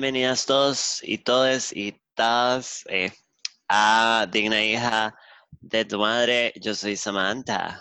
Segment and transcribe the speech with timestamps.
[0.00, 3.12] bienvenidas todos y todes y todas eh,
[3.68, 5.14] a Digna Hija
[5.60, 6.54] de tu Madre.
[6.58, 7.78] Yo soy Samantha.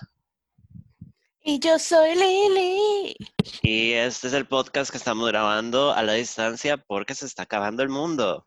[1.41, 3.15] Y yo soy Lili.
[3.61, 7.83] Y este es el podcast que estamos grabando a la distancia porque se está acabando
[7.83, 8.45] el mundo.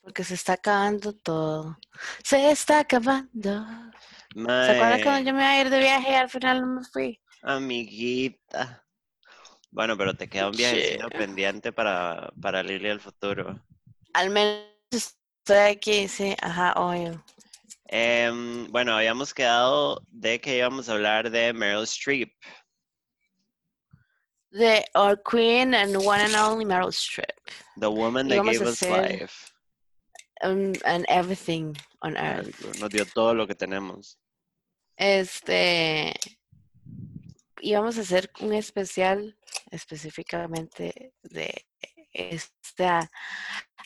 [0.00, 1.78] Porque se está acabando todo.
[2.24, 3.66] Se está acabando.
[4.34, 6.84] ¿Se acuerdan cuando yo me iba a ir de viaje y al final no me
[6.84, 7.20] fui?
[7.42, 8.82] Amiguita.
[9.70, 13.62] Bueno, pero te queda un viajecito pendiente para, para Lili del futuro.
[14.12, 17.16] Al menos estoy aquí, sí, ajá, hoy.
[17.86, 22.32] Em, bueno, habíamos quedado de que íbamos a hablar de Meryl Streep.
[24.50, 27.36] De Our Queen and One and Only Meryl Streep.
[27.78, 29.52] The woman that gave us life.
[30.42, 32.80] Um, and everything on earth.
[32.80, 34.16] Nos dio todo lo que tenemos.
[34.96, 36.14] Este.
[37.60, 39.36] Íbamos a hacer un especial
[39.70, 41.66] específicamente de
[42.12, 43.10] esta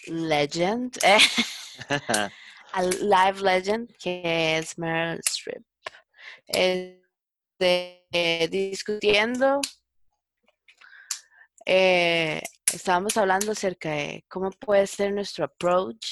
[0.07, 0.97] legend,
[2.73, 5.65] a live legend que es Meryl Streep.
[6.47, 9.61] Este, discutiendo,
[11.67, 16.07] eh, estábamos hablando acerca de cómo puede ser nuestro approach,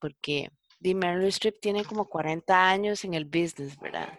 [0.00, 4.18] porque Meryl Streep tiene como 40 años en el business, ¿verdad?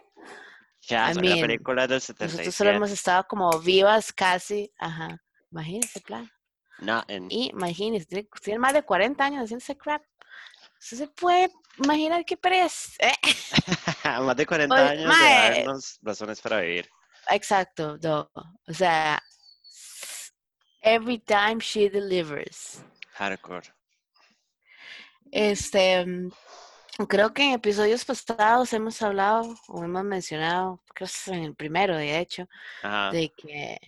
[0.88, 2.24] Ya, la película del 77.
[2.38, 5.22] Nosotros solo hemos estado como vivas casi, ajá.
[5.50, 6.30] Imagínense, plan.
[6.78, 7.30] No, en...
[7.30, 10.02] Y imagínense, tiene más de 40 años haciendo ese crap.
[10.80, 12.92] Eso se puede imaginar qué pereza.
[13.00, 13.12] ¿eh?
[14.22, 16.88] más de 40 años de darnos razones para vivir.
[17.30, 18.30] Exacto, no.
[18.66, 19.22] O sea,
[20.80, 22.82] every time she delivers.
[23.12, 23.74] Hardcore.
[25.30, 26.30] Este,
[27.06, 31.96] Creo que en episodios pasados hemos hablado o hemos mencionado, creo que en el primero,
[31.96, 32.48] de hecho,
[33.12, 33.78] de que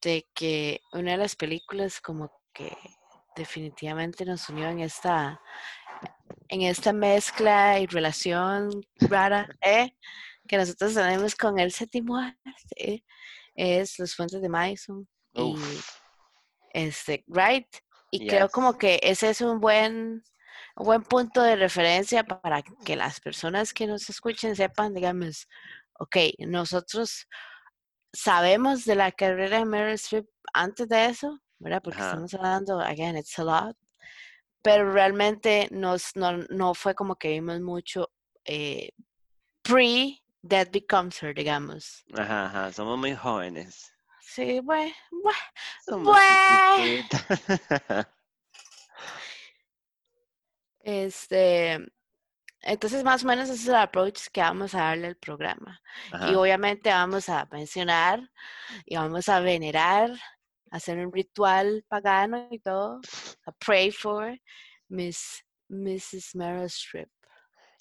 [0.00, 2.76] de que una de las películas como que
[3.36, 5.40] definitivamente nos unió en esta
[6.48, 9.96] en esta mezcla y relación rara ¿eh?
[10.46, 13.04] que nosotros tenemos con el séptimo arte
[13.54, 15.56] es Los Fuentes de Madison y
[16.70, 17.68] este right
[18.10, 20.22] y creo como que ese es un buen
[20.76, 25.48] un buen punto de referencia para que las personas que nos escuchen sepan, digamos,
[25.98, 27.28] ok, nosotros
[28.12, 31.80] sabemos de la carrera de Meryl Streep antes de eso, ¿verdad?
[31.82, 33.76] Porque estamos hablando, again, it's a lot,
[34.62, 38.10] pero realmente nos, no, no fue como que vimos mucho
[38.44, 38.90] eh,
[39.62, 42.04] pre That Becomes Her, digamos.
[42.14, 43.92] Ajá, ajá, somos muy jóvenes.
[44.20, 44.92] Sí, bueno,
[45.86, 46.12] bueno.
[46.12, 48.06] bueno.
[50.84, 51.78] Este,
[52.60, 55.80] entonces, más o menos ese es el approach que vamos a darle al programa.
[56.30, 58.20] Y obviamente vamos a mencionar
[58.84, 60.10] y vamos a venerar,
[60.70, 63.00] hacer un ritual pagano y todo,
[63.46, 64.38] a pray for
[64.88, 66.34] Miss, Mrs.
[66.34, 67.08] Meryl Streep.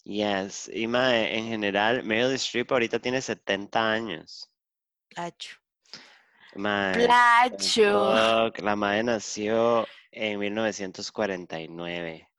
[0.04, 4.50] Yes, y en general, Meryl Streep ahorita tiene 70 años.
[5.10, 5.58] Placho.
[6.54, 8.52] Placho.
[8.58, 12.30] La madre nació en 1949.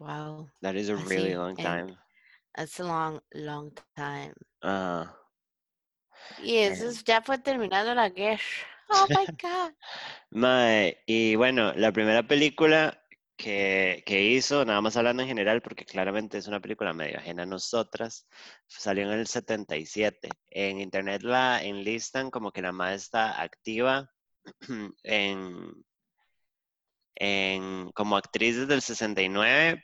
[0.00, 0.48] Wow.
[0.62, 1.96] That is a really long time.
[2.56, 4.32] That's a long, long time.
[4.62, 5.06] Uh,
[6.42, 8.42] y eso ya fue terminando la guerra.
[8.90, 9.72] Oh my God.
[10.30, 13.00] Mae, y bueno, la primera película
[13.36, 17.42] que, que, hizo, nada más hablando en general, porque claramente es una película medio ajena
[17.42, 18.26] a nosotras,
[18.66, 20.28] salió en el 77.
[20.50, 24.10] En internet la enlistan como que la madre está activa
[25.02, 25.84] en
[27.16, 29.82] en, como actriz desde el 69,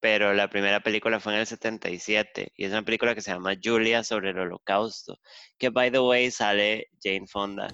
[0.00, 3.54] pero la primera película fue en el 77 y es una película que se llama
[3.62, 5.18] Julia sobre el holocausto,
[5.58, 7.68] que by the way sale Jane Fonda.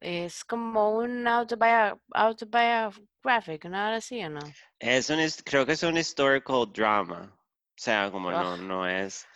[0.00, 3.78] Es como un autobiographic, ¿no?
[3.78, 4.40] Así, ¿o no?
[4.80, 7.32] Es un, creo que es un historical drama.
[7.32, 9.28] O sea, como no, no es.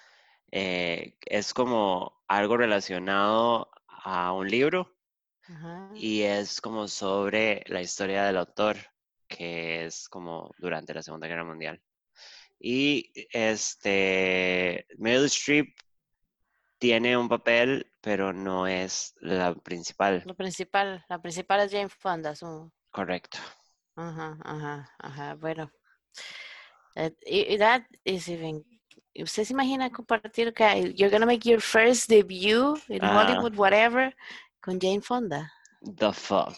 [0.50, 4.95] Eh, es como algo relacionado a un libro
[5.94, 8.76] y es como sobre la historia del autor,
[9.28, 11.80] que es como durante la Segunda Guerra Mundial.
[12.58, 15.68] Y este, Meryl Streep
[16.78, 20.22] tiene un papel, pero no es la principal.
[20.24, 22.72] La principal, la principal es Jane Fonda, su...
[22.90, 23.38] Correcto.
[23.94, 25.70] Ajá, ajá, ajá, bueno.
[26.94, 28.64] Eh, y that is even
[29.22, 34.14] ¿Usted se imagina compartir que you're gonna make your first debut in Hollywood, whatever,
[34.60, 35.52] con Jane Fonda.
[35.96, 36.56] The fuck.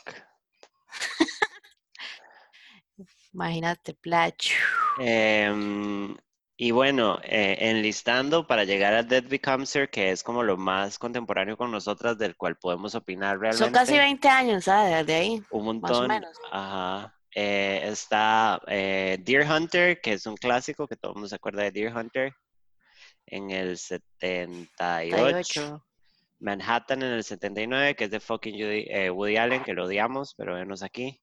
[3.33, 4.55] Imagínate, placho.
[4.99, 6.17] Em,
[6.61, 10.99] Y bueno, eh, enlistando para llegar a Dead Becomes Her, que es como lo más
[10.99, 13.65] contemporáneo con nosotras, del cual podemos opinar realmente.
[13.65, 15.07] Son casi 20 años, ¿sabes?
[15.07, 15.43] De ahí.
[15.51, 16.09] Un Más o montón.
[16.09, 16.37] menos.
[16.51, 17.15] Ajá.
[17.33, 21.63] Eh, está eh, Deer Hunter, que es un clásico que todo el mundo se acuerda
[21.63, 22.35] de Deer Hunter,
[23.27, 25.17] en el 78.
[25.17, 25.85] 38.
[26.41, 30.35] Manhattan en el 79, que es de fucking Woody, eh, Woody Allen, que lo odiamos,
[30.37, 31.21] pero venos aquí.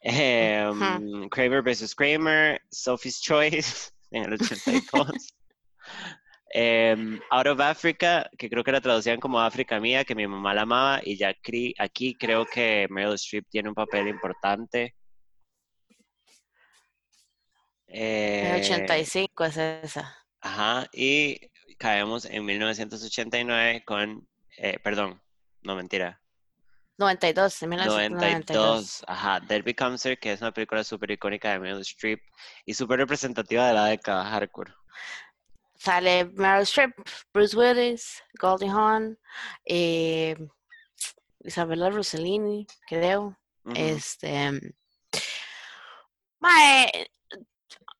[0.00, 1.94] Em, Kramer vs.
[1.94, 5.34] Kramer, Sophie's Choice en el 82.
[6.54, 10.52] Em, Out of Africa, que creo que la traducían como África Mía, que mi mamá
[10.52, 11.34] la amaba, y ya
[11.78, 14.94] aquí creo que Meryl Streep tiene un papel importante.
[17.86, 20.16] El Eh, 85 es esa.
[20.40, 21.38] Ajá, y
[21.82, 25.20] caemos en 1989 con, eh, perdón,
[25.62, 26.20] no mentira,
[26.96, 28.54] 92, en 1992.
[28.54, 32.20] 92, ajá, Dead Becomes Her, que es una película súper icónica de Meryl Streep
[32.64, 34.72] y súper representativa de la década hardcore.
[35.76, 36.92] Sale Meryl Streep,
[37.34, 39.18] Bruce Willis, Goldie Hawn,
[39.64, 40.36] eh,
[41.40, 43.36] Isabella Rossellini, creo.
[43.64, 44.52] Ujú, Este.
[46.38, 47.10] Mae,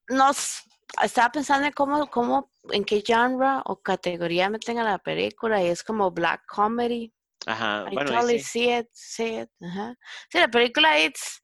[0.09, 0.63] nos
[1.03, 5.69] estaba pensando en cómo, cómo, en qué genre o categoría meten a la película y
[5.69, 7.13] es como black comedy.
[7.47, 9.51] Ajá, I bueno, totally sí, see it, see it.
[9.61, 9.97] ajá.
[10.31, 11.43] Sí, la película it's,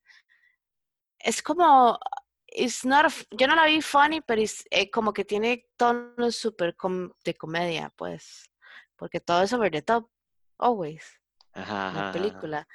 [1.19, 1.99] es como,
[2.47, 6.35] it's not a yo no la vi funny, pero es eh, como que tiene tonos
[6.35, 8.49] súper com- de comedia, pues,
[8.95, 10.09] porque todo es over the top,
[10.57, 11.18] always,
[11.61, 12.67] ajá, la película.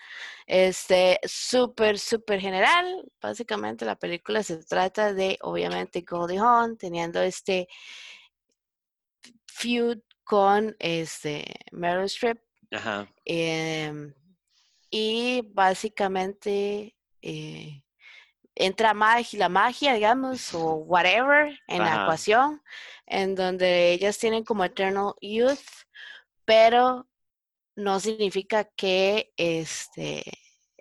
[0.47, 7.69] Este, súper, súper general, básicamente la película se trata de, obviamente, Goldie Hawn teniendo este
[9.47, 12.39] feud con, este, Meryl Streep,
[12.71, 14.15] ajá, em,
[14.91, 17.83] y básicamente eh,
[18.55, 22.63] entra magia, la magia, digamos, o whatever en la ecuación,
[23.07, 25.59] en donde ellas tienen como eternal youth,
[26.45, 27.07] pero
[27.77, 30.23] no significa que este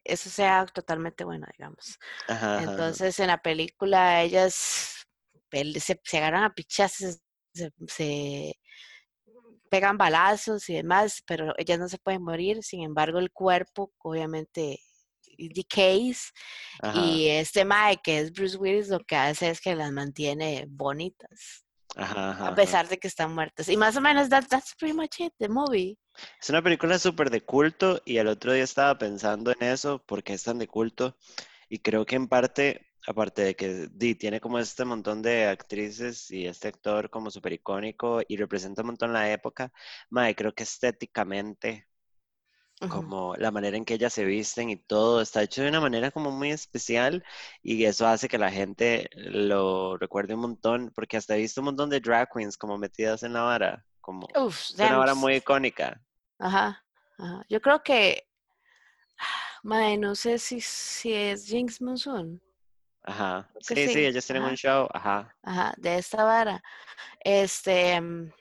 [0.04, 1.98] eso sea totalmente bueno, digamos.
[2.28, 5.06] ajá, ajá, Entonces en la película ellas
[5.52, 7.20] se, se agarran a pichazos,
[7.54, 8.60] se, se
[9.70, 14.80] pegan balazos y demás, pero ellas no se pueden morir, sin embargo el cuerpo obviamente
[15.38, 16.32] decays
[16.82, 20.66] ajá, y este Mae que es Bruce Willis lo que hace es que las mantiene
[20.70, 23.70] bonitas a pesar de que están muertas.
[23.70, 25.98] Y más o menos that, that's pretty much it the movie
[26.42, 30.34] Es una película súper de culto y el otro día estaba pensando en eso, porque
[30.34, 31.18] es tan de culto.
[31.70, 36.30] Y creo que en parte, aparte de que di, tiene como este montón de actrices
[36.32, 39.72] y este actor como súper icónico y representa un montón la época,
[40.10, 41.88] mae, creo que estéticamente,
[42.88, 46.12] como la manera en que ellas se visten y todo, está hecho de una manera
[46.12, 47.24] como muy especial
[47.62, 51.66] y eso hace que la gente lo recuerde un montón, porque hasta he visto un
[51.66, 55.36] montón de drag queens como metidas en la vara, como Uf, una vara damn, muy
[55.36, 56.00] icónica.
[56.38, 56.84] Ajá,
[57.18, 57.46] ajá.
[57.48, 58.28] Yo creo que,
[59.64, 62.42] mae, no sé si, si es Jinx Monsoon,
[63.06, 63.50] Ajá.
[63.60, 64.88] Sí, sí, sí, ellos tienen un show.
[64.94, 65.36] Ajá.
[65.44, 66.62] ajá, de esta vara.
[67.20, 68.32] Este, mm,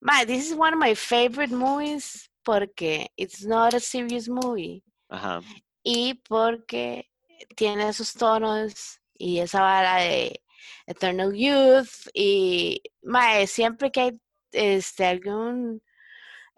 [0.00, 5.40] mae, this is one of my favorite movies porque it's not a serious movie Ajá.
[5.84, 7.10] y porque
[7.56, 10.42] tiene esos tonos y esa vara de
[10.86, 14.20] Eternal Youth y, mae, siempre que hay
[14.52, 15.82] este, algún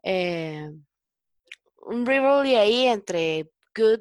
[0.02, 0.68] eh,
[1.84, 4.00] un rivalry ahí entre good,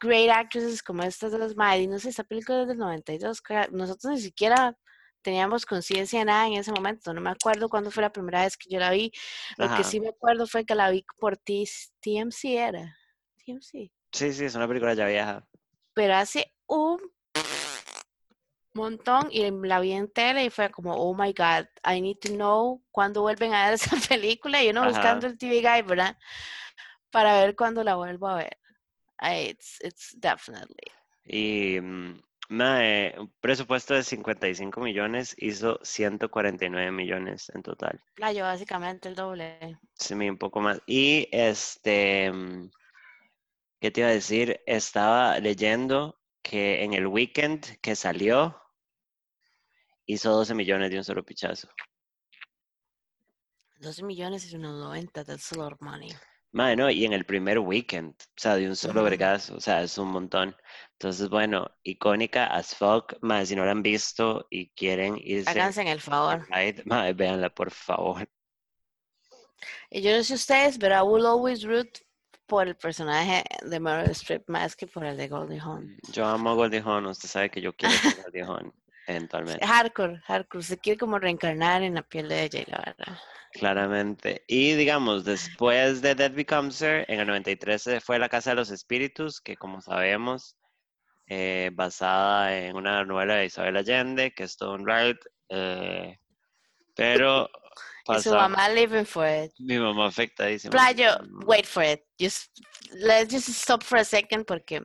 [0.00, 4.12] great actresses como estas dos, madre, no sé, esta película es del 92, cra- nosotros
[4.14, 4.76] ni siquiera
[5.22, 8.56] teníamos conciencia de nada en ese momento, no me acuerdo cuándo fue la primera vez
[8.56, 9.12] que yo la vi,
[9.58, 11.64] lo que sí me acuerdo fue que la vi por T-
[12.00, 12.96] TMC era,
[13.44, 15.46] TMC, Sí, sí, es una película ya vieja.
[15.94, 16.98] pero hace un
[18.74, 22.28] montón y la vi en tele y fue como, oh my god, I need to
[22.30, 26.16] know cuándo vuelven a dar esa película y uno buscando el TV Guide, ¿verdad?
[27.10, 28.56] Para ver cuándo la vuelvo a ver.
[29.22, 30.90] It's, it's definitely.
[31.24, 38.00] Y mm, mae, un presupuesto de 55 millones hizo 149 millones en total.
[38.14, 39.78] Playo, básicamente el doble.
[40.14, 40.80] Me un poco más.
[40.86, 42.70] Y este, mm,
[43.80, 44.60] ¿qué te iba a decir?
[44.66, 46.19] Estaba leyendo
[46.50, 48.60] que en el weekend que salió
[50.04, 51.68] hizo 12 millones de un solo pichazo.
[53.80, 56.10] 12 millones y unos 90, that's a lot of money.
[56.50, 59.10] Mae, no, y en el primer weekend, o sea, de un solo Ujú.
[59.10, 60.56] vergazo, o sea, es un montón.
[60.94, 65.82] Entonces, bueno, icónica as fuck, mae, si no la han visto y quieren irse Háganse
[65.82, 66.48] en el favor.
[66.50, 66.82] Right,
[67.16, 68.28] véanla, por favor.
[69.88, 72.00] Y yo no sé ustedes, pero I will always root
[72.50, 75.96] por el personaje de Meryl Streep más que por el de Goldie Hawn.
[76.12, 78.74] Yo amo a Goldie Hawn, usted sabe que yo quiero ser Goldie Hawn.
[79.06, 79.64] eventualmente.
[79.64, 80.64] Hardcore, hardcore.
[80.64, 83.18] Se quiere como reencarnar en la piel de ella, y la verdad.
[83.52, 84.42] Claramente.
[84.48, 88.56] Y digamos, después de Dead Becomes Her, en el 93 se fue La Casa de
[88.56, 90.56] los Espíritus, que como sabemos,
[91.28, 95.20] eh, basada en una novela de Isabel Allende, que es todo un ride.
[95.50, 96.18] eh,
[96.96, 97.48] pero
[98.08, 99.52] Y su pasa- mamá living for it.
[99.58, 100.70] mi mamá afectadísima.
[100.70, 101.16] Playo,
[101.46, 102.02] wait for it.
[102.18, 102.50] Just
[102.92, 104.82] let's just stop for a second porque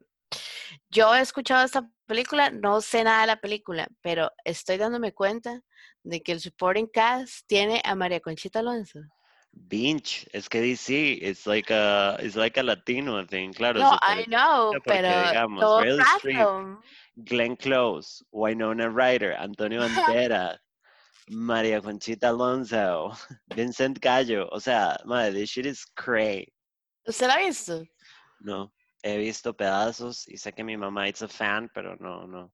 [0.89, 5.61] yo he escuchado esta película, no sé nada de la película, pero estoy dándome cuenta
[6.03, 8.99] de que el supporting cast tiene a María Conchita Alonso.
[9.57, 13.79] Binge, es que DC, it's like a, it's like a latino thing, claro.
[13.79, 16.79] No, I know, porque, pero digamos, todo Streep.
[17.15, 19.79] Glenn Close, Winona Ryder, Antonio
[20.27, 20.59] Banderas,
[21.27, 23.11] María Conchita Alonso,
[23.55, 26.47] Vincent Gallo, o sea, madre, this shit is cray.
[27.07, 27.83] ¿Usted la ha visto?
[28.39, 28.71] No,
[29.03, 32.51] he visto pedazos y sé que mi mamá es a fan, pero no, no.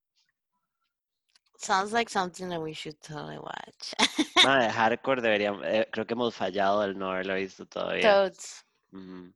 [1.57, 3.93] Sounds like something that we should totally watch.
[4.43, 8.01] Madre, hardcore deberíamos, eh, creo que hemos fallado el no haberlo visto todavía.
[8.01, 8.65] Toads.
[8.93, 9.31] Ujú.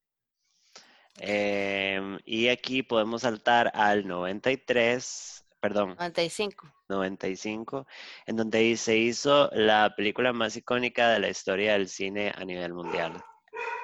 [1.18, 6.72] Em, y aquí podemos saltar al 93, perdón, 95.
[6.90, 7.88] 95,
[8.28, 12.74] en donde se hizo la película más icónica de la historia del cine a nivel
[12.74, 13.24] mundial.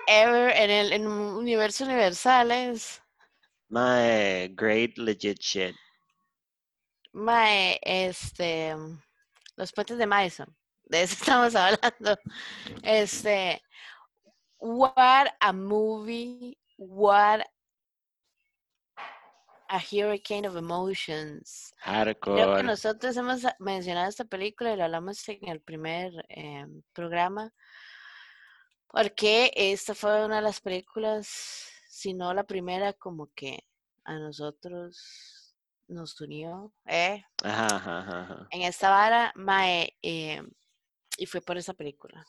[0.08, 3.02] Ever en el en un universo universales.
[3.70, 5.76] My great legit shit.
[7.14, 8.76] Mae, este,
[9.56, 12.18] los puentes de Madison, de eso estamos hablando.
[12.84, 13.62] Este,
[14.60, 17.42] what a movie, what
[19.72, 21.74] a hurricane of emotions.
[21.82, 22.64] Creo que Hardcore.
[22.64, 27.54] nosotros hemos mencionado esta película y lo hablamos en el primer em, programa,
[28.88, 33.64] porque esta fue una de las películas, si no la primera, como que
[34.04, 35.56] a nosotros
[35.88, 37.24] nos unió, ¿eh?
[37.42, 40.44] Ajá, ajá, ajá, en esta vara, mae, eh,
[41.18, 42.26] y fue por esa película.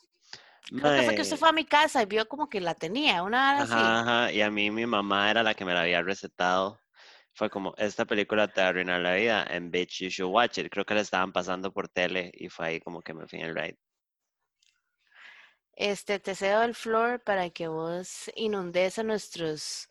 [0.69, 3.21] Creo que fue que usted fue a mi casa y vio como que la tenía,
[3.21, 3.73] una vara así.
[3.75, 6.79] Ajá, y a mí mi mamá era la que me la había recetado.
[7.33, 10.57] Fue como, esta película te va a arruinar la vida, and bitch, you should watch
[10.59, 10.71] it.
[10.71, 13.45] Creo que la estaban pasando por tele y fue ahí como que me fui en
[13.47, 13.77] el ride.
[15.75, 19.89] Este, te cedo el floor para que vos inundes a nuestros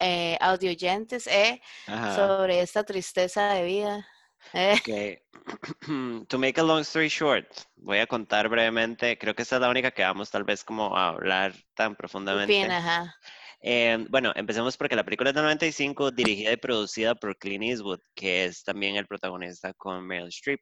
[0.00, 2.26] eh, audioyentes eh, Ajá.
[2.26, 4.08] sobre esta tristeza de vida.
[4.52, 4.76] eh.
[4.76, 4.88] Ok.
[6.28, 9.18] To make a long story short, voy a contar brevemente.
[9.18, 12.52] Creo que esta es la única que vamos tal vez como a hablar tan profundamente.
[12.52, 13.14] Fin, ajá.
[13.62, 18.00] Eh, bueno, empecemos porque la película es del 95, dirigida y producida por Clint Eastwood,
[18.14, 20.60] que es también el protagonista con Meryl Streep.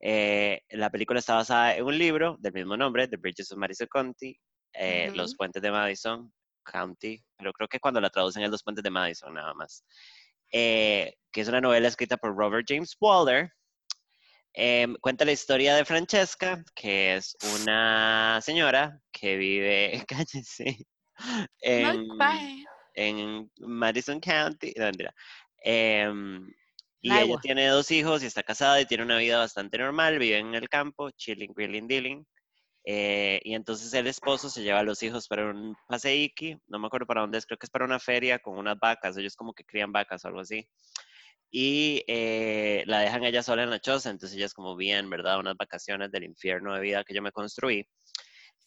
[0.00, 3.88] Eh, la película está basada en un libro del mismo nombre, The Bridges of Madison
[3.90, 4.34] County,
[4.72, 5.34] eh, Los.
[5.36, 6.32] Puentes de Madison
[6.64, 9.84] County, pero creo que cuando la traducen es Los Puentes de Madison nada más,
[10.52, 13.50] eh, que es una novela escrita por Robert James Waller.
[14.52, 20.86] Em, cuenta la historia de Francesca, que es una señora que vive, cállese,
[21.60, 22.08] en,
[22.94, 25.14] en Madison County, no, mentira.
[25.62, 26.48] Em,
[27.02, 30.38] y ella tiene dos hijos y está casada y tiene una vida bastante normal, vive
[30.38, 32.26] en el campo, chilling, grilling, dealing.
[32.84, 36.86] Eh, y entonces el esposo se lleva a los hijos para un paseíki, no me
[36.86, 39.52] acuerdo para dónde es, creo que es para una feria con unas vacas, ellos como
[39.52, 40.66] que crían vacas o algo así.
[41.50, 45.40] Y eh, la dejan ella sola en la choza, entonces ella es como bien, ¿verdad?
[45.40, 47.86] Unas vacaciones del infierno de vida que yo me construí.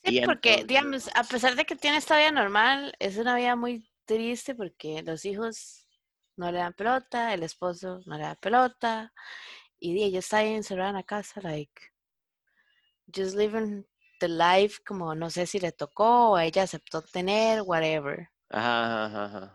[0.03, 3.35] Sí, Y porque, entonces- digamos, a pesar de que tiene esta vida normal, es una
[3.35, 5.87] vida muy triste porque los hijos
[6.35, 9.13] no le dan pelota, el esposo no le da pelota,
[9.79, 11.81] y ella está ahí encerrada en la casa, like,
[13.15, 13.85] just living
[14.19, 18.29] the life como no sé si le tocó o ella aceptó tener, whatever.
[18.49, 19.53] Ajá, ajá, ajá.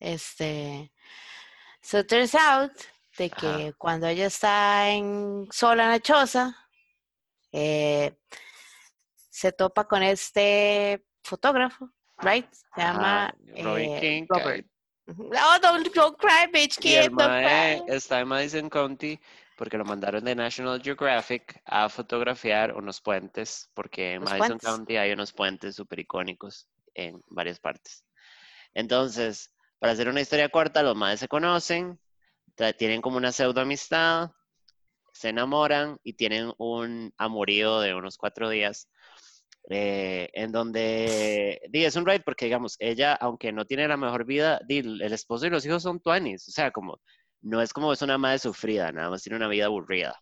[0.00, 0.92] Este,
[1.80, 2.72] so turns out
[3.18, 6.56] de que cuando ella está en, sola en la choza,
[7.52, 8.16] eh,
[9.30, 12.50] se topa con este fotógrafo, right?
[12.52, 14.66] Se llama Ajá, Roy eh, King, Robert.
[15.06, 15.30] Ujú.
[15.32, 17.94] Oh, don't, don't cry, bitch, kid, don't mae cry.
[17.94, 19.18] está en Madison County
[19.56, 24.68] porque lo mandaron de National Geographic a fotografiar unos puentes, porque en Los Madison puentes.
[24.68, 28.04] County hay unos puentes súper icónicos en varias partes.
[28.74, 32.00] Entonces, para hacer una historia corta, los madres se conocen,
[32.78, 34.30] tienen como una pseudo amistad,
[35.22, 38.88] se enamoran y tienen un amorío de unos cuatro días.
[39.70, 44.24] eh, en donde di, es un ride porque digamos ella aunque no tiene la mejor
[44.26, 47.00] vida di, el esposo y los hijos son tuanis o sea como
[47.42, 50.16] no es como es una madre sufrida nada más tiene una vida aburrida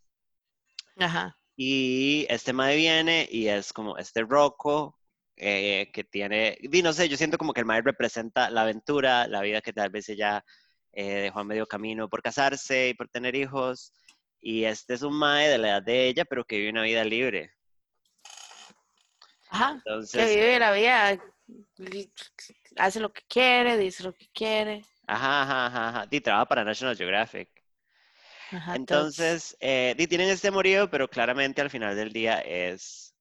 [0.96, 1.34] Ajá.
[1.56, 4.96] y este madre viene y es como este roco
[5.36, 9.26] eh, que tiene, di, no sé, yo siento como que el madre representa la aventura,
[9.28, 10.44] la vida que tal vez ella
[10.92, 13.92] eh, dejó a medio camino por casarse y por tener hijos.
[14.40, 17.04] Y este es un mae de la edad de ella, pero que vive una vida
[17.04, 17.52] libre.
[19.48, 19.82] Ajá.
[20.12, 21.18] Que Entonces, vive la vida,
[22.76, 24.84] hace lo que quiere, dice lo que quiere.
[25.06, 26.08] ajá, ajá, ajá, ajá.
[26.10, 27.50] Y trabaja para National Geographic.
[28.50, 29.12] Ajá, todos.
[29.18, 33.14] Entonces, eh, di, tienen este morío, pero claramente al final del día es,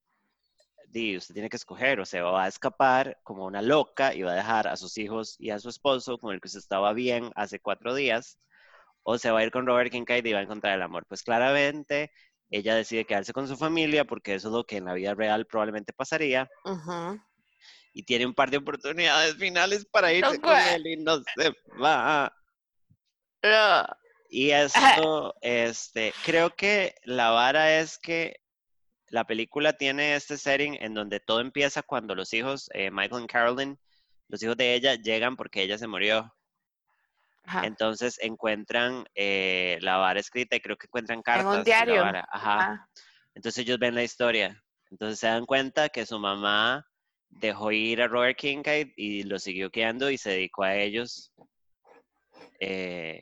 [0.88, 4.32] di, usted tiene que escoger, o sea, va a escapar como una loca y va
[4.32, 7.32] a dejar a sus hijos y a su esposo con el que usted estaba bien
[7.36, 8.38] hace cuatro días,
[9.02, 11.06] o se va a ir con Robert Kincaid y va a encontrar el amor.
[11.06, 12.10] Pues claramente
[12.50, 15.46] ella decide quedarse con su familia porque eso es lo que en la vida real
[15.46, 16.48] probablemente pasaría
[17.92, 22.32] y tiene un par de oportunidades finales para irse con él y no se va.
[24.28, 28.40] Y esto, este, creo que la vara es que
[29.08, 33.26] la película tiene este setting en donde todo empieza cuando los hijos, eh, Michael y
[33.26, 33.78] Carolyn,
[34.28, 36.32] los hijos de ella llegan porque ella se murió.
[37.50, 41.44] Ajá, Entonces encuentran eh, la vara escrita y creo que encuentran cartas.
[41.44, 42.02] en un de la diario.
[42.02, 42.28] vara.
[42.30, 42.54] Ajá.
[42.60, 42.88] Ajá.
[43.34, 44.62] Entonces ellos ven la historia.
[44.90, 46.86] Entonces se dan cuenta que su mamá
[47.28, 51.32] dejó ir a Robert Kincaid y lo siguió quedando y se dedicó a ellos.
[52.60, 53.20] Eh,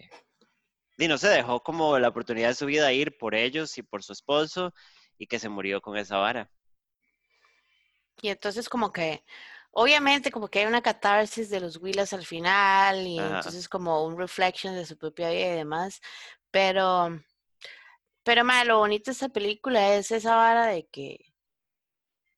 [0.96, 4.02] y no se dejó como la oportunidad de su vida ir por ellos y por
[4.02, 4.72] su esposo
[5.18, 6.50] y que se murió con esa vara.
[8.20, 9.24] Y entonces como que,
[9.70, 13.36] obviamente como que hay una catarsis de los Willas al final y Ajá.
[13.36, 16.00] entonces como un reflection de su propia vida y demás,
[16.50, 17.20] pero,
[18.22, 21.18] pero ma, lo bonito de esta película es esa vara de que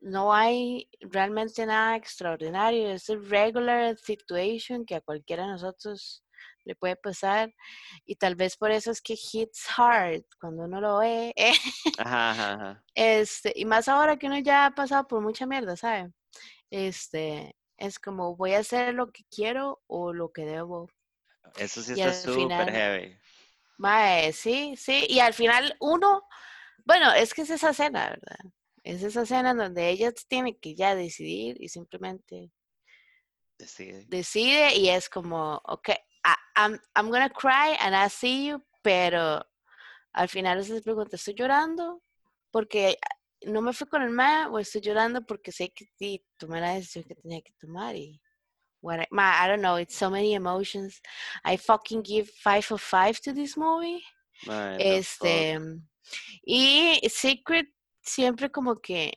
[0.01, 6.25] no hay realmente nada extraordinario, es a regular situation que a cualquiera de nosotros
[6.65, 7.55] le puede pasar
[8.05, 11.35] y tal vez por eso es que hits hard cuando uno lo ve.
[11.99, 12.85] Ajá, ajá, ajá.
[12.95, 16.13] Este, y más ahora que uno ya ha pasado por mucha mierda, ¿sabe?
[16.71, 20.89] Este, es como voy a hacer lo que quiero o lo que debo.
[21.57, 23.17] Eso sí Y está súper heavy.
[23.79, 26.23] Mae, sí, sí, y al final uno,
[26.87, 28.39] bueno, es que es esa escena, ¿verdad?
[28.85, 32.51] Es esa escena en donde ella tiene que ya decidir y simplemente
[33.67, 34.07] Sí.
[34.07, 39.45] decide y es como, ok, I- I'm, I'm gonna cry and I see you, pero
[40.13, 42.03] al final usted se pregunta, ¿estoy llorando?
[42.51, 42.99] Porque
[43.47, 46.75] no me fui con el ma o estoy llorando porque sé que sí, tomé la
[46.75, 48.21] decisión que tenía que tomar y
[48.83, 51.01] what I, ma, I don't know, it's so many emotions.
[51.45, 54.03] I fucking give five of five to this movie.
[54.79, 55.59] Este,
[56.43, 57.69] y Secret
[58.03, 59.13] siempre como que,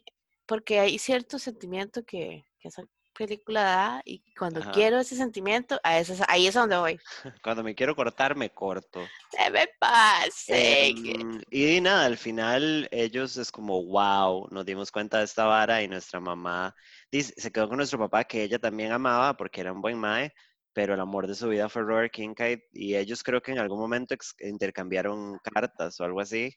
[0.46, 2.84] porque hay cierto sentimiento que, que esa
[3.14, 4.72] película da y cuando Ajá.
[4.72, 7.00] quiero ese sentimiento, a ese, ahí es a donde voy.
[7.44, 9.06] Cuando me quiero cortar, me corto.
[9.32, 10.90] Se me pase.
[10.90, 15.82] Em, y nada, al final ellos es como, wow, nos dimos cuenta de esta vara
[15.82, 16.74] y nuestra mamá
[17.12, 20.34] dice- se quedó con nuestro papá que ella también amaba porque era un buen mae,
[20.74, 23.80] pero el amor de su vida fue Robert Kincaid y ellos creo que en algún
[23.80, 26.54] momento intercambiaron cartas o algo así.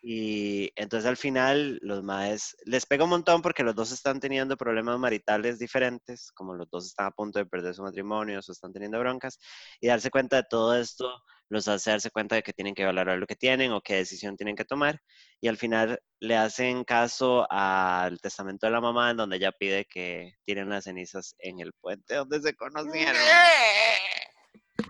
[0.00, 4.56] Y entonces al final los maes les pega un montón porque los dos están teniendo
[4.56, 8.72] problemas maritales diferentes, como los dos están a punto de perder su matrimonio, o están
[8.72, 9.38] teniendo broncas,
[9.80, 11.10] y darse cuenta de todo esto
[11.50, 14.36] los hace darse cuenta de que tienen que valorar lo que tienen o qué decisión
[14.36, 15.00] tienen que tomar.
[15.40, 19.86] Y al final le hacen caso al testamento de la mamá en donde ella pide
[19.86, 23.16] que tiren las cenizas en el puente donde se conocieron.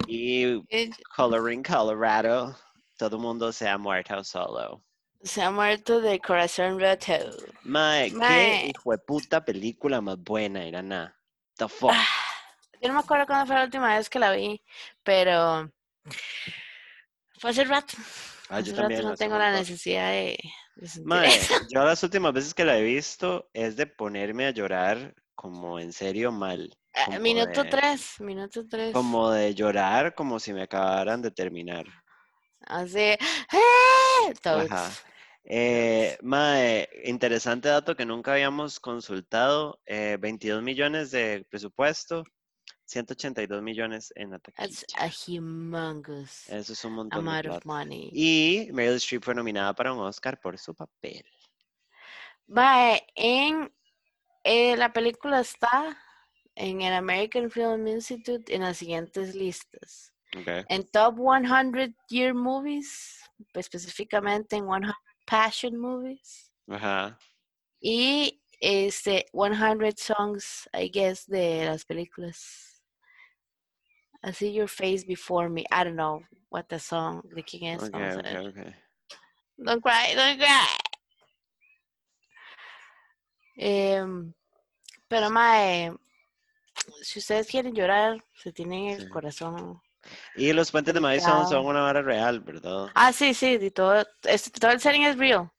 [0.06, 2.56] Y Eh, coloring Colorado,
[2.98, 4.84] todo el mundo se ha muerto solo.
[5.22, 7.12] Se ha muerto de corazón roto.
[7.62, 8.28] Mae, Mae.
[8.60, 11.16] qué hijo de puta película más buena, Irana.
[11.56, 11.92] The fuck.
[11.92, 12.06] Ah,
[12.80, 14.60] Yo no me acuerdo cuándo fue la última vez que la vi,
[15.02, 15.70] pero
[17.38, 17.96] fue hace rato.
[18.48, 20.38] Ah, yo hace rato no tengo la necesidad de,
[21.04, 21.54] Mae, eso.
[21.70, 25.92] yo las últimas veces que la he visto es de ponerme a llorar como en
[25.92, 26.76] serio mal.
[26.94, 28.92] Ah, como Minuto de- tres, minuto tres.
[28.92, 31.84] Como de llorar como si me acabaran de terminar.
[32.66, 33.18] Así, ¡eh!
[34.42, 34.70] Toads.
[34.70, 34.90] Ajá.
[35.44, 39.80] Eh, mae, interesante dato que nunca habíamos consultado.
[39.86, 42.24] eh, 22 millones de presupuesto,
[42.84, 44.84] 182 millones en That's ataque.
[44.98, 47.66] a humongous Eso es un montón de amount of plata.
[47.66, 48.10] money.
[48.12, 51.24] Y Meryl Streep fue nominada para un Oscar por su papel.
[52.46, 53.72] Mae, en
[54.44, 55.96] eh, la película está
[56.54, 60.12] en el American Film Institute en las siguientes listas.
[60.36, 60.64] Okay.
[60.68, 63.22] En Top 100 Year Movies,
[63.54, 64.92] específicamente en 100
[65.26, 66.52] Passion Movies.
[66.68, 67.18] Ajá.
[67.80, 72.82] Y este 100 Songs, I guess, de las películas.
[74.22, 75.64] I see your face before me.
[75.70, 77.82] I don't know what the song, de quién es.
[77.84, 78.74] Okay, a okay, okay.
[79.56, 80.66] Don't cry, don't cry.
[83.56, 84.34] Em,
[85.08, 85.92] pero mae,
[87.02, 89.08] si ustedes quieren llorar, se tienen el Sí.
[89.08, 89.80] corazón
[90.36, 92.88] Y los puentes de Madison son una vara real, ¿verdad?
[92.94, 95.50] Ah, sí, sí, de todo, es- todo el setting es real.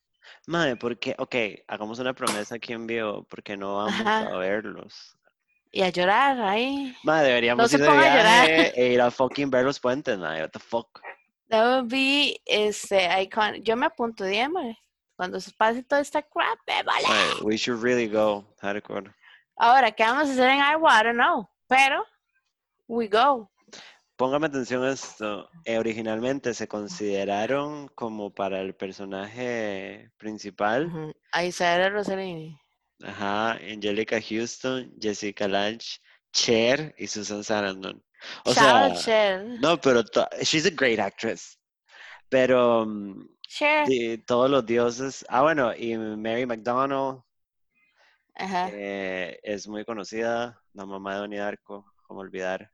[0.48, 1.36] Madre, porque, ok,
[1.68, 4.20] hagamos una promesa aquí en vivo, porque no vamos Ajá.
[4.28, 5.16] a verlos.
[5.72, 6.96] Y a llorar ahí.
[7.04, 10.50] Madre, deberíamos se ir de viaje e ir a fucking ver los puentes, madre, what
[10.52, 11.00] the fuck.
[11.50, 13.64] That would be, este, icon.
[13.64, 14.78] Yo me apunto, dígame.
[15.16, 17.08] Cuando se pase todo esta crap, me vale.
[17.08, 19.14] Madre, we should really go, hardcore.
[19.58, 21.00] Ahora, ¿qué vamos a hacer en Iowa?
[21.00, 21.50] I don't know.
[21.68, 22.06] Pero,
[22.88, 23.52] we go.
[24.20, 25.50] Póngame atención a esto.
[25.64, 31.16] eh, originalmente se consideraron como para el personaje principal.
[31.32, 32.60] A Isabel Rossellini.
[33.02, 36.00] ajá, Angelica Houston, Jessica Lange,
[36.34, 38.04] Cher y Susan Sarandon.
[38.44, 39.46] O Shout sea, Cher.
[39.62, 40.04] no, pero
[40.42, 41.58] she's a great actress.
[42.28, 43.88] Pero mm, Cher.
[44.26, 47.22] todos los dioses, ah bueno, y Mary McDonald
[48.36, 48.70] Ajá.
[48.74, 52.70] eh, es muy conocida, la mamá de Donnie Darko, como olvidar.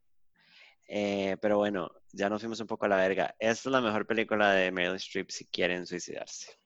[0.87, 3.35] Eh, pero bueno, ya nos fuimos un poco a la verga.
[3.39, 6.59] Esta es la mejor película de Meryl Streep si quieren suicidarse.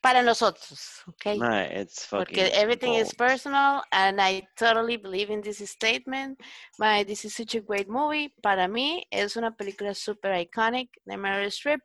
[0.00, 1.26] Para nosotros, ¿ok?
[1.72, 6.38] It's Porque everything is personal and I totally believe in this statement.
[6.78, 8.32] My, this is such a great movie.
[8.40, 11.80] Para mí es una película super iconic de Meryl Streep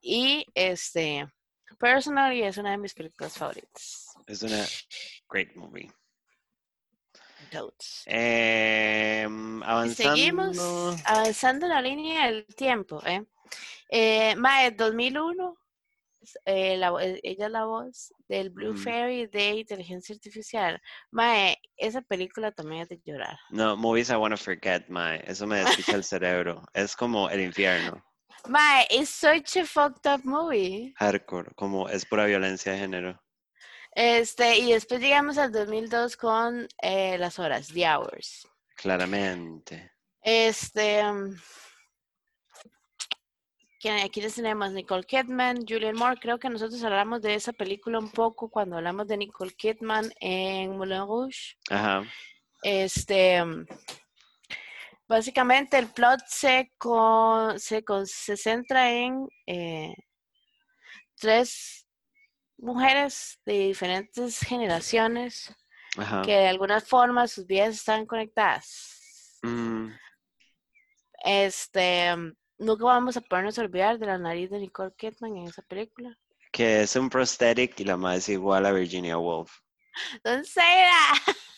[0.00, 1.26] y este,
[1.80, 4.06] personally es una de mis películas favoritas.
[4.28, 4.64] Es una
[5.28, 5.90] great movie.
[8.06, 10.16] Em, Y avanzando.
[10.16, 10.58] seguimos
[11.04, 13.02] avanzando en la línea del tiempo.
[13.06, 13.24] ¿eh?
[13.90, 15.56] Eh, Mae, 2001,
[16.44, 18.78] eh, la eh, ella es la voz del Blue Ujú.
[18.82, 20.80] Fairy de inteligencia artificial.
[21.10, 23.38] Mae, esa película también es de llorar.
[23.50, 25.22] No, movies I wanna forget, mae.
[25.26, 26.62] Eso me desquicia el cerebro.
[26.74, 28.04] Es como el infierno.
[28.46, 30.94] Mae, it's such a fucked up movie.
[30.98, 33.20] Hardcore, como es pura violencia de género.
[34.00, 38.46] Este, y después llegamos al 2002 con eh, Las Horas, The Hours.
[38.76, 39.90] Claramente.
[40.22, 41.02] Este.
[41.02, 41.34] mm,
[43.80, 46.20] ¿quién- Aquí les tenemos Nicole Kidman, Julian Moore.
[46.20, 50.76] Creo que nosotros hablamos de esa película un poco cuando hablamos de Nicole Kidman en
[50.76, 51.56] Moulin Rouge.
[51.68, 52.04] Ajá.
[52.62, 53.44] Este.
[53.44, 53.66] mm,
[55.08, 59.92] Básicamente el plot se, con- se, con- se centra en eh,
[61.16, 61.87] tres
[62.58, 65.54] mujeres de diferentes generaciones
[65.96, 66.22] Ajá.
[66.22, 69.38] que de alguna forma sus vidas están conectadas.
[69.42, 69.88] Mm,
[71.24, 75.62] Este, mm, nunca vamos a podernos olvidar de la nariz de Nicole Kidman en esa
[75.62, 76.16] película.
[76.50, 79.52] que es un prosthetic y la más es igual a Virginia Woolf.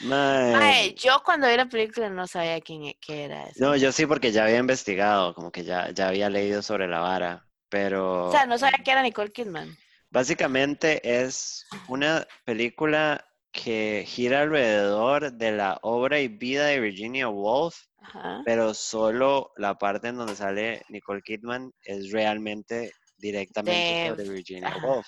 [0.00, 0.52] Mae.
[0.52, 3.64] Mae, yo cuando vi la película no sabía quién e- qué era eso.
[3.64, 7.00] No, yo sí porque ya había investigado, como que ya, ya había leído sobre la
[7.00, 9.76] vara, pero O sea, no sabía que era Nicole Kidman.
[10.14, 17.74] Básicamente es una película que gira alrededor de la obra y vida de Virginia Woolf,
[18.00, 18.40] Ajá.
[18.44, 24.86] pero solo la parte en donde sale Nicole Kidman es realmente directamente sobre Virginia ajá,
[24.86, 25.06] Woolf.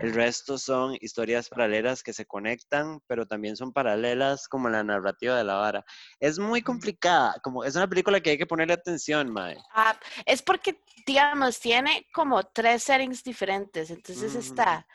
[0.00, 5.36] El resto son historias paralelas que se conectan, pero también son paralelas como la narrativa
[5.36, 5.84] de la vara.
[6.20, 9.56] Es muy complicada, como es una película que hay que ponerle atención, mae.
[9.72, 13.90] Ah, es porque, digamos, tiene como tres settings diferentes.
[13.90, 14.86] Entonces está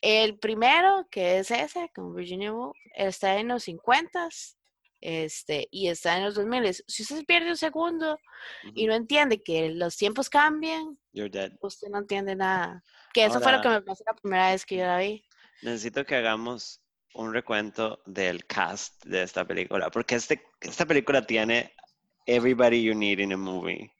[0.00, 4.28] el primero, que es ese, con Virginia Woolf, está en los 50
[5.00, 6.74] este, y está en los 2000.
[6.86, 8.18] Si usted se pierde un segundo
[8.74, 8.88] y Ujú.
[8.88, 11.52] no entiende que los tiempos cambian, You're dead.
[11.62, 12.82] usted no entiende nada.
[13.12, 15.24] Que eso fue lo que Ahora- me pasó la primera vez que yo la vi.
[15.62, 16.80] Necesito que hagamos
[17.14, 21.72] un recuento del cast de esta película, porque este, esta película tiene
[22.26, 23.92] everybody you need in a movie.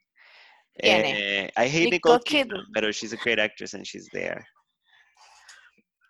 [0.83, 4.47] Eh, I hate Nicole Kidman, she's a great actress and she's there.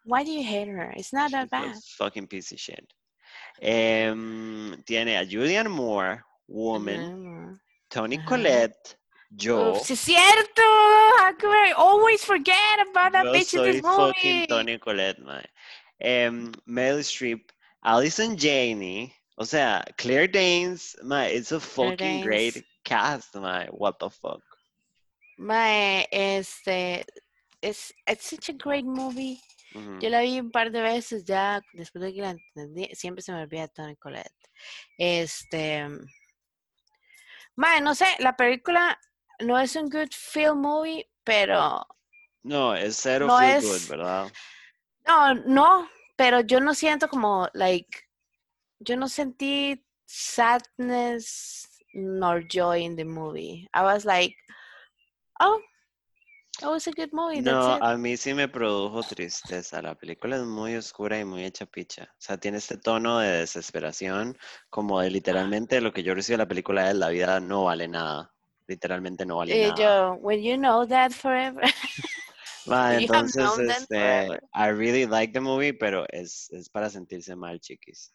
[0.04, 0.92] Why do you hate her?
[0.96, 1.76] It's not that She's a bad.
[1.98, 2.86] fucking piece of shit.
[3.60, 8.24] Em, tiene a Julianne Moore, Woman, Ajá.
[8.26, 8.96] Collette,
[9.30, 9.72] yo.
[9.72, 10.62] Uf, sí es cierto.
[10.62, 14.46] How could I always forget about that bitch in this fucking movie?
[14.46, 15.44] Toni Collette, mae.
[16.00, 17.50] Em, Meryl Streep,
[17.84, 23.68] Allison Janney, o sea, Claire Danes, mae, it's a fucking great cast, mae.
[23.70, 24.42] What the fuck?
[25.38, 27.04] Mae, este,
[27.62, 29.40] es it's such a great movie.
[30.00, 33.32] Yo la vi un par de veces ya, después de que la entendí, siempre se
[33.32, 34.50] me olvida Tony Collette.
[34.98, 35.86] Este,
[37.56, 38.98] mae, no sé, la película
[39.40, 41.86] no es un good film movie, pero
[42.42, 44.32] No, es cero No feel es- good, ¿verdad?
[45.06, 48.08] no, no, pero yo no siento como, like,
[48.80, 53.68] yo no sentí sadness nor joy in the movie.
[53.74, 54.34] I was like,
[55.40, 55.60] oh,
[56.62, 57.40] Oh, it's a good movie.
[57.40, 59.80] No, a mí sí me produjo tristeza.
[59.80, 62.04] La película es muy oscura y muy hecha picha.
[62.12, 64.36] O sea, tiene este tono de desesperación,
[64.68, 67.88] como de literalmente lo que yo recibo de la película es la vida no vale
[67.88, 68.34] nada.
[68.66, 69.74] Literalmente no vale Eh, nada.
[69.76, 71.62] yo, when you know that forever.
[72.66, 74.38] Have entonces, este.
[74.54, 78.12] I really like the movie, pero es, es para sentirse mal, chiquis.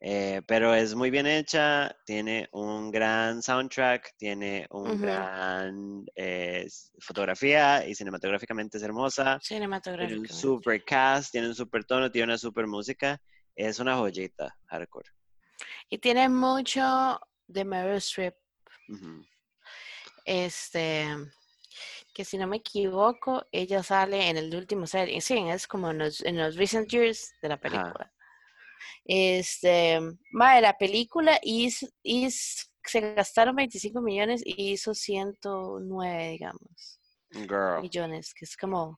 [0.00, 4.98] Eh, pero es muy bien hecha, tiene un gran soundtrack, tiene un Ujú.
[4.98, 6.68] gran eh,
[7.00, 9.24] fotografía y cinematográficamente es hermosa.
[9.24, 10.32] Tiene un Cinematográficamente.
[10.32, 13.20] super cast, tiene un super tono, tiene una super música.
[13.56, 15.10] Es una joyita, hardcore.
[15.90, 18.36] Y tiene mucho de Meryl Streep.
[20.24, 21.08] Este,
[22.14, 25.20] que si no me equivoco, ella sale en el último serie.
[25.20, 28.12] Sí, es como en los, en los recent years de la Ajá.
[29.04, 30.00] Este,
[30.32, 37.00] mae, la película hizo, hizo- se gastaron 25 millones y hizo 109, digamos,
[37.32, 38.96] Girl, millones, que es como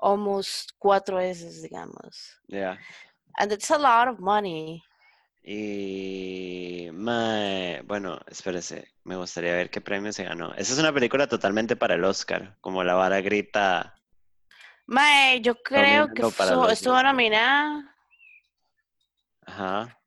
[0.00, 2.40] almost cuatro veces, digamos.
[2.48, 2.78] yeah.
[3.38, 4.82] And it's a lot of money.
[5.42, 10.52] Y mae, bueno, espérese, me gustaría ver qué premio se ganó.
[10.54, 13.94] Esa es una película totalmente para el Oscar, como la vara grita
[14.86, 17.96] Mae, yo creo que estuvo nominada
[19.50, 20.00] Ajá,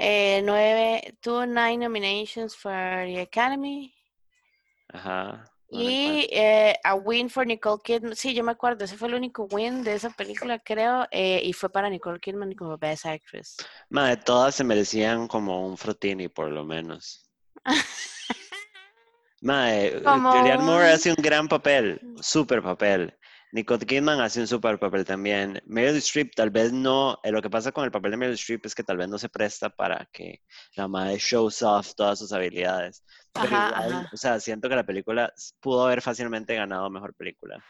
[0.00, 2.72] eh, nueve, tuvo nine nominations for
[3.04, 3.92] the Academy
[4.92, 5.44] ajá.
[5.70, 8.14] no y eh, a win for Nicole Kidman.
[8.14, 11.52] Sí, yo me acuerdo, ese fue el único win de esa película, creo, eh, y
[11.52, 13.56] fue para Nicole Kidman como Best Actress.
[13.90, 17.28] Mae, todas se merecían como un frutini, por lo menos.
[19.40, 23.17] Mae, Como Julianne Moore hace un gran papel, super papel.
[23.52, 25.60] Nicole Kidman hace un super papel también.
[25.66, 28.66] Meryl Streep tal vez no, eh, lo que pasa con el papel de Meryl Streep
[28.66, 30.42] es que tal vez no se presta para que
[30.76, 33.04] la madre shows off todas sus habilidades.
[33.40, 34.12] Pero Ajá, igual, ajá.
[34.12, 37.64] o sea, siento que la película pudo haber fácilmente ganado mejor película.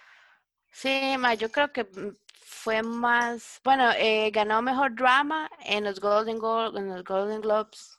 [0.72, 6.00] Sí, ma, yo creo que mm, fue más, bueno, eh, ganó mejor drama en los
[6.00, 7.98] Golden Glo- en los Golden Globes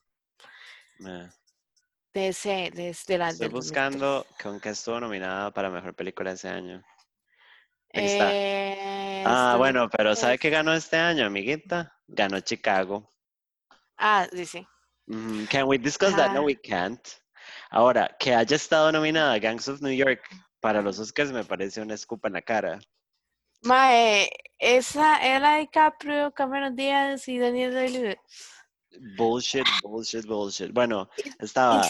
[1.06, 1.30] Eh,
[2.14, 4.04] de ese, de, de la, Estoy del 2003.
[4.04, 6.84] buscando con qué estuvo nominada para mejor película ese año.
[7.94, 10.52] Eh, Ah, bueno, pero ¿sabe qué 2003.
[10.52, 11.94] ganó este año, amiguita?
[12.08, 13.12] Ganó Chicago.
[13.98, 14.68] Ah, sí, sí.
[15.08, 16.32] Mm, Can we discuss that?
[16.34, 17.06] No, we can't.
[17.72, 20.22] Ahora, que haya estado nominada Gangs of New York
[20.62, 22.80] para los Oscars me parece una escupa en la cara.
[23.62, 28.18] Mae, esa era DiCaprio, Cameron Díaz y Daniel Day-Lewis.
[29.18, 30.72] Bullshit, bullshit, bullshit.
[30.72, 31.84] Bueno, estaba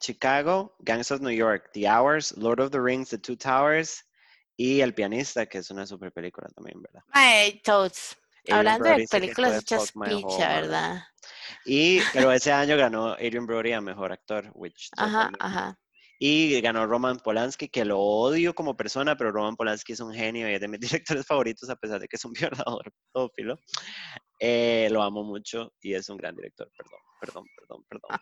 [0.00, 4.04] Chicago, Gangs of New York, The Hours, Lord of the Rings, The Two Towers
[4.56, 7.02] y El Pianista, que es una super película también, ¿verdad?
[7.14, 8.16] Mae, toads.
[8.48, 10.60] Hablando Brody de películas hechas picha.
[10.60, 11.02] ¿verdad?
[11.64, 15.78] Y, pero ese año ganó Adrian Brody a Mejor Actor, which Ajá, ajá.
[16.18, 20.48] Y ganó Roman Polanski, que lo odio como persona, pero Roman Polanski es un genio
[20.48, 23.58] y es de mis directores favoritos, a pesar de que es un violador pedófilo.
[24.38, 26.70] Eh, lo amo mucho y es un gran director.
[26.76, 28.18] Perdón, perdón, perdón, perdón.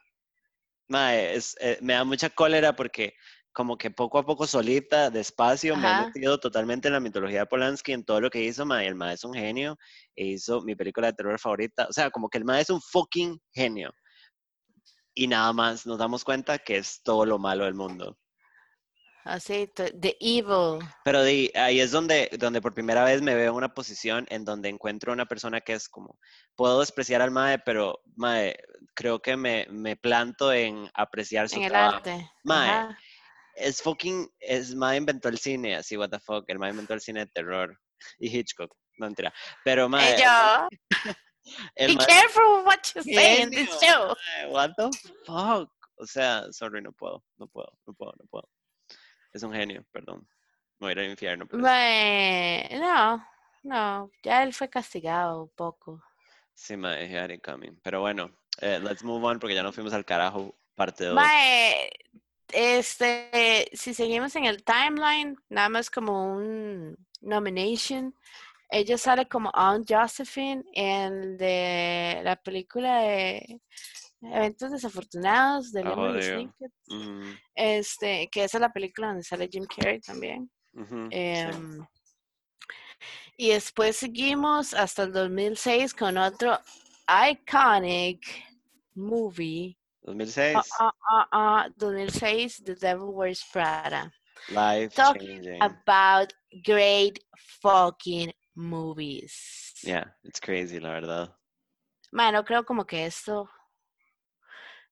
[0.88, 3.14] Mae, es, eh, me da mucha cólera porque
[3.54, 6.04] como que poco a poco solita, despacio, me he Ajá.
[6.06, 8.86] metido totalmente en la mitología de Polanski, en todo lo que hizo, mae.
[8.86, 9.78] El mae es un genio
[10.16, 11.86] e hizo mi película de terror favorita.
[11.88, 13.92] O sea, como que el mae es un fucking genio.
[15.14, 18.18] Y nada más nos damos cuenta que es todo lo malo del mundo.
[19.24, 20.80] Así, t- The Evil.
[21.04, 24.68] Pero ahí es donde, donde por primera vez me veo en una posición en donde
[24.68, 26.18] encuentro una persona que es como,
[26.56, 28.56] puedo despreciar al Mae, pero Mae,
[28.94, 31.96] creo que me, me planto en apreciar su En el trabajo.
[31.98, 32.30] arte.
[32.42, 32.98] Mae, Ajá.
[33.56, 37.00] Es fucking, es Mae inventó el cine, así, what the fuck, el Mae inventó el
[37.00, 37.78] cine de terror.
[38.18, 39.32] Y Hitchcock, no mentira.
[39.64, 40.68] Pero mae- yo.
[41.78, 44.14] Be careful what you say in this show.
[44.50, 44.90] what the
[45.26, 45.70] fuck.
[45.96, 48.48] O sea, sorry, no puedo, no puedo, no puedo, no puedo.
[49.32, 50.26] Es un genio, perdón.
[50.78, 51.46] Me voy a ir al infierno.
[51.52, 53.24] Mae, no,
[53.62, 56.02] no, ya él fue castigado un poco.
[56.54, 57.78] Sí, mae, he had it coming.
[57.82, 61.14] Pero bueno, eh, let's move on porque ya nos fuimos al carajo, parte 2.
[61.14, 61.90] Mae,
[62.52, 68.14] este, si seguimos en el timeline, nada más como un nomination.
[68.70, 73.60] Ella sale como Aunt Josephine en de la película de
[74.22, 76.50] Eventos Desafortunados de Ah, Lemony.
[76.88, 80.50] Ujú, Este, que esa es la película donde sale Jim Carrey también.
[80.74, 80.80] sí.
[81.10, 81.86] Em,
[83.36, 86.58] y después seguimos hasta el 2006 con otro
[87.30, 88.24] iconic
[88.94, 89.76] movie.
[90.04, 94.12] 2006, Ah, ah, ah, ah, 2006, The Devil Wears Prada.
[94.50, 95.62] life talking changing.
[95.62, 97.18] About great
[97.62, 99.72] fucking movies.
[99.82, 101.34] Yeah, it's crazy, la verdad.
[102.12, 103.48] Bueno, creo como que esto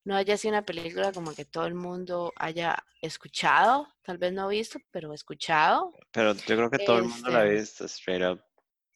[0.05, 4.49] no haya sido una película como que todo el mundo haya escuchado, tal vez no
[4.49, 5.93] visto, pero escuchado.
[6.11, 8.43] Pero yo creo que todo el mundo la ha Este- visto, straight up.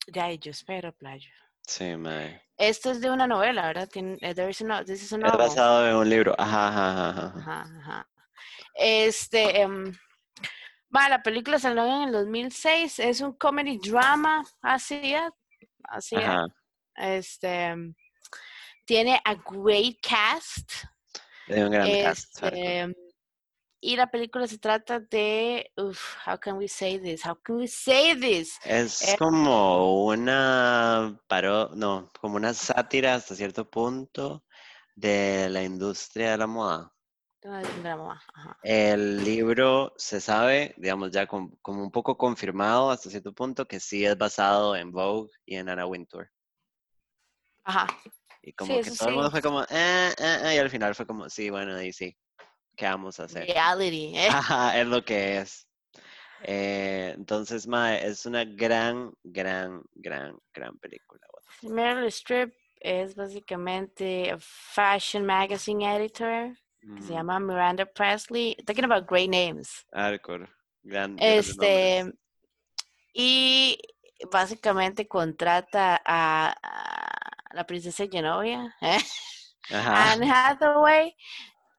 [0.09, 1.31] Ya, yo espero, playo.
[1.66, 2.40] Sí, mae.
[2.57, 3.88] Esto es de una novela, ¿verdad?
[3.88, 6.35] Tiene, is a this is a Es basado en un libro.
[6.38, 8.09] Ajá, ajá, ajá, ajá.
[8.75, 9.92] Este, em,
[10.95, 15.31] va, la película salió en el 2006, es un comedy drama, así es,
[15.85, 16.31] así es.
[16.95, 17.95] Este, em,
[18.87, 20.73] tiene a great cast.
[21.47, 22.40] Es un gran cast.
[22.40, 22.95] hardcore.
[23.80, 27.24] Y la película se trata de, uf, how can we say this?
[27.24, 28.58] How can we say this?
[28.64, 34.44] Es eh, como una paro, no, como una sátira hasta cierto punto
[34.96, 36.92] de la industria de la moda.
[37.44, 38.58] Ah, un drama, ajá.
[38.62, 43.78] El libro se sabe, digamos, ya con- como un poco confirmado hasta cierto punto que
[43.78, 46.28] sí es basado en Vogue y en Anna Wintour.
[47.64, 47.86] Ajá.
[48.42, 50.94] Y como Sí, que todo el mundo fue como, eh, eh, eh", y al final
[50.94, 52.16] fue como, sí, bueno, ahí sí,
[52.76, 53.46] ¿qué vamos a hacer?
[53.46, 54.12] Reality.
[54.16, 54.28] ¿eh?
[54.30, 55.66] Ajá, es lo que es.
[56.42, 61.20] Eh, entonces, mae, es una gran, gran, gran, gran película.
[61.62, 66.54] Meryl Streep es básicamente a fashion magazine editor
[66.94, 68.54] que se llama Miranda Presley.
[68.66, 69.84] Talking about great names.
[69.92, 70.46] hardcore,
[70.84, 72.20] gran, Este, nombres.
[73.14, 73.78] y
[74.30, 78.98] básicamente contrata a, a la princesa Genovia, ¿eh?
[79.70, 81.16] Anne Hathaway,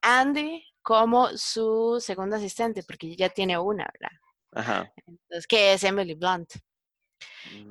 [0.02, 4.18] Andy, como su segunda asistente, porque ella ya tiene una, ¿verdad?
[4.52, 4.94] ajá.
[5.06, 6.54] Entonces, que es Emily Blunt.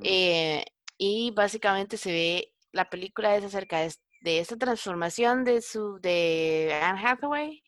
[0.03, 0.63] Eh,
[0.97, 5.99] y básicamente se ve, la película es acerca de, es- de esta transformación de su
[6.01, 7.63] de Anne Hathaway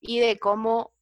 [0.00, 0.94] y de cómo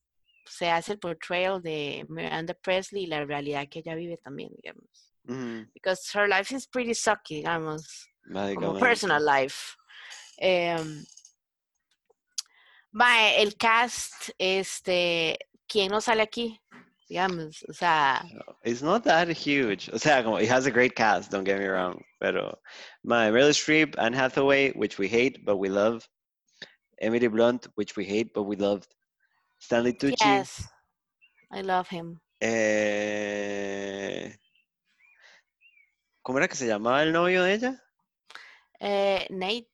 [0.46, 5.14] se hace el portrayal de Miranda Presley y la realidad que ella vive también, digamos.
[5.28, 8.08] ujú, Because her life is pretty sucky, digamos,
[8.54, 9.76] como personal life.
[10.38, 11.04] Em,
[12.98, 16.61] mae, el cast, este, ¿quién no sale aquí?
[17.08, 18.22] Digamos, o sea,
[18.64, 19.88] It's not that huge.
[19.94, 22.02] O sea, como, it has a great cast, don't get me wrong.
[22.20, 22.58] Pero,
[23.04, 26.06] my Meryl Streep, Anne Hathaway, which we hate, but we love.
[27.00, 28.88] Emily Blunt, which we hate, but we loved.
[29.61, 30.16] Stanley Tucci.
[30.20, 30.68] yes,
[31.52, 32.20] I love him.
[32.40, 33.58] Eh,
[36.22, 37.82] ¿Cómo era que se llamaba el novio de ella?
[38.80, 39.66] Eh, Nate,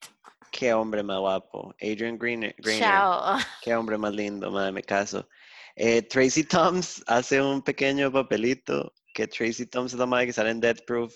[0.57, 1.75] Qué hombre más guapo.
[1.81, 2.17] Adrian.
[2.17, 2.55] Grenier.
[2.79, 3.39] chao.
[3.61, 5.29] Qué hombre más lindo, madre, me caso.
[5.75, 8.93] Eh, Tracy Toms hace un pequeño papelito.
[9.13, 11.13] Que Tracy Toms es la madre que sale en Death Proof.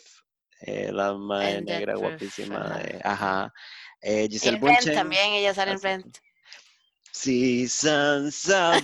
[0.62, 2.80] eh, la madre En negra guapísima.
[3.04, 3.52] ajá.
[4.00, 4.94] Eh, Giselle Bunchen.
[4.94, 6.18] también, ella sale en hace- Rent.
[7.12, 8.82] Seasons of.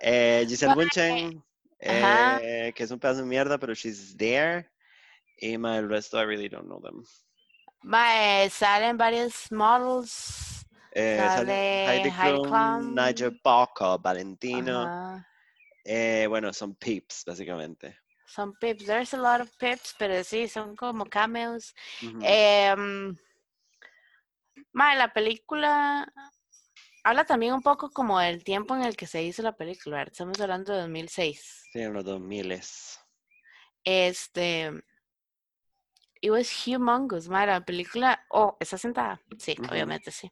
[0.00, 1.42] Eh, Giselle Bunchen.
[1.80, 4.70] Eh, que es un pedazo de mierda, pero she's there.
[5.38, 7.04] Y el resto, I really don't know them.
[7.82, 10.64] Mae, salen varios models.
[10.94, 12.94] Eh, sale Heidi Klum, Klum.
[12.94, 14.82] Nigel Barker, Valentino.
[14.82, 15.28] Ajá.
[15.84, 17.98] Eh, bueno, son peeps, básicamente.
[18.26, 18.86] Son pips.
[18.86, 21.74] There's a lot of pips, pero sí, son como cameos.
[22.02, 22.20] Ujú.
[22.22, 23.16] Em,
[24.72, 26.10] mae, la película
[27.04, 30.02] habla también un poco como del tiempo en el que se hizo la película.
[30.02, 31.68] Estamos hablando de 2006.
[31.72, 32.52] Sí, en los 2000
[33.84, 34.70] Este.
[36.22, 38.24] It was humongous, mae, la película.
[38.30, 39.20] Oh, ¿está sentada?
[39.38, 39.70] Sí, Ujú.
[39.72, 40.30] obviamente sí.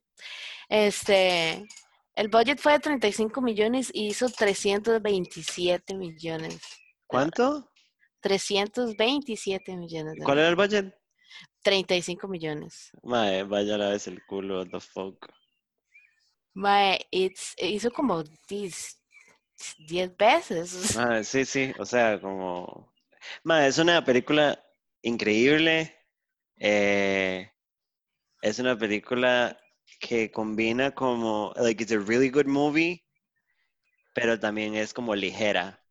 [0.68, 1.66] Este.
[2.14, 6.60] El budget fue de 35 millones y hizo 327 millones.
[7.06, 7.70] ¿Cuánto?
[8.20, 10.14] 327 millones.
[10.16, 10.84] de ¿Cuál era el budget?
[10.84, 11.00] dólares.
[11.62, 12.90] 35 millones.
[13.02, 15.26] Mae, vaya la vez el culo, what the fuck.
[16.54, 19.00] Mae, it's, hizo como 10,
[19.88, 20.96] 10 veces.
[20.96, 22.92] Mae, sí, sí, o sea, como...
[23.44, 24.62] Mae, es una película
[25.02, 25.94] increíble.
[26.58, 27.50] eh,
[28.42, 29.58] es una película
[30.00, 31.52] que combina como...
[31.56, 33.04] Like, it's a really good movie,
[34.14, 35.82] pero también es como ligera,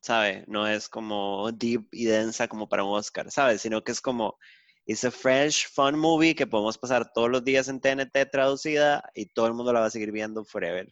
[0.00, 0.44] ¿sabe?
[0.48, 3.62] No es como deep y densa como para un Oscar, ¿sabes?
[3.62, 4.38] Sino que es como...
[4.86, 9.26] It's a fresh, fun movie que podemos pasar todos los días en TNT traducida y
[9.26, 10.88] todo el mundo la va a seguir viendo forever.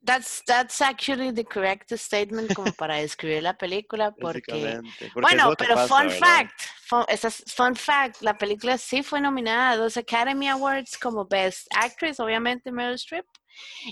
[0.00, 4.80] That's, that's actually the correct statement como para describir la película porque...
[5.14, 6.18] Bueno, pero pasa, fun ¿verdad?
[6.18, 11.26] fact, fun, es- fun fact, la película sí fue nominada a dos Academy Awards como
[11.26, 13.26] Best Actress, obviamente Meryl Streep,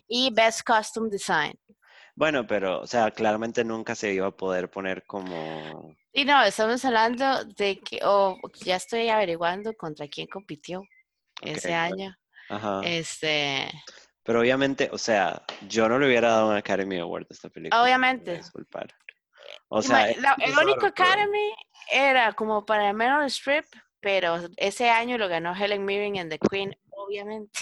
[0.09, 1.59] y Best Costume Design.
[2.15, 5.95] Bueno, pero, o sea, claramente nunca se iba a poder poner como...
[6.13, 10.83] Y no, estamos hablando de que, o ya estoy averiguando contra quién compitió
[11.43, 11.83] ese bueno.
[11.83, 12.17] año.
[12.49, 12.81] Ajá.
[12.85, 13.69] Este,
[14.27, 17.81] Pero obviamente, o sea, yo no le hubiera dado un Academy Award a esta película.
[17.83, 18.37] Obviamente.
[18.37, 18.93] Disculpar.
[19.69, 21.53] O sea, la- el raro, único pero- Academy
[21.93, 23.65] era como para Meryl Streep,
[24.01, 27.59] pero ese año lo ganó Helen Mirren en The Queen, obviamente.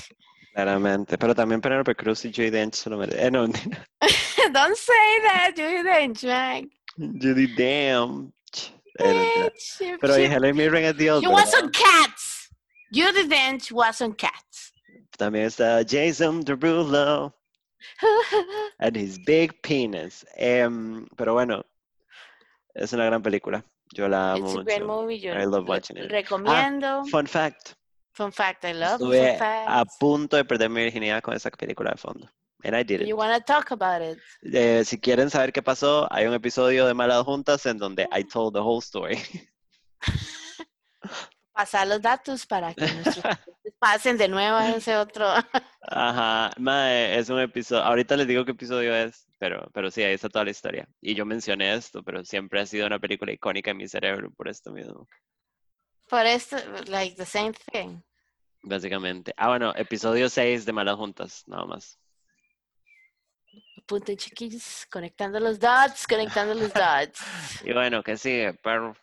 [0.55, 1.19] Claramente.
[1.19, 3.27] Pero también Penelope Cruz y Judy Dench se lo merecen.
[3.27, 3.47] Eh, no.
[4.53, 6.71] Don't say that, Judy Dench, man.
[6.97, 8.73] Judy Dench.
[8.99, 9.51] Eh,
[9.91, 11.21] no, Pero Helen Mirren es Dios.
[11.21, 12.49] She was on Cats.
[12.93, 14.73] Judy Dench was on Cats.
[15.17, 17.33] También está Jason Derulo
[18.79, 20.25] and his big penis.
[20.37, 21.65] Em, pero bueno,
[22.75, 23.65] es una gran película.
[23.93, 25.19] Yo la amo It's a great movie.
[25.21, 26.07] Yo I love watching it.
[26.07, 27.05] Ah, recomiendo.
[27.11, 27.75] Fun fact.
[28.13, 29.69] fun fact, I love Estuve fun facts.
[29.69, 32.29] a punto de perder mi virginidad con esa película de fondo.
[32.65, 33.09] And I did it.
[33.09, 34.19] You want to talk about it?
[34.43, 38.25] Eh, si quieren saber qué pasó, hay un episodio de Malas Juntas en donde I
[38.33, 39.19] told the whole story.
[41.53, 43.23] Pasar los datos para que nuestros
[43.85, 45.27] pasen de nuevo a ese otro.
[45.83, 50.15] Ajá, mae, es un episodio, ahorita les digo qué episodio es, pero, pero sí, ahí
[50.15, 50.89] está toda la historia.
[51.03, 54.49] Y yo mencioné esto, pero siempre ha sido una película icónica en mi cerebro por
[54.49, 55.07] esto mismo,
[56.09, 56.57] Por esto,
[56.87, 58.01] like the same thing.
[58.63, 59.35] básicamente.
[59.37, 61.99] Ah, bueno, episodio 6 de Malas Juntas, nada más.
[63.87, 67.21] Punto chiquis, conectando los dots, conectando los dots.
[67.63, 68.97] Y bueno, ¿qué sigue, perro?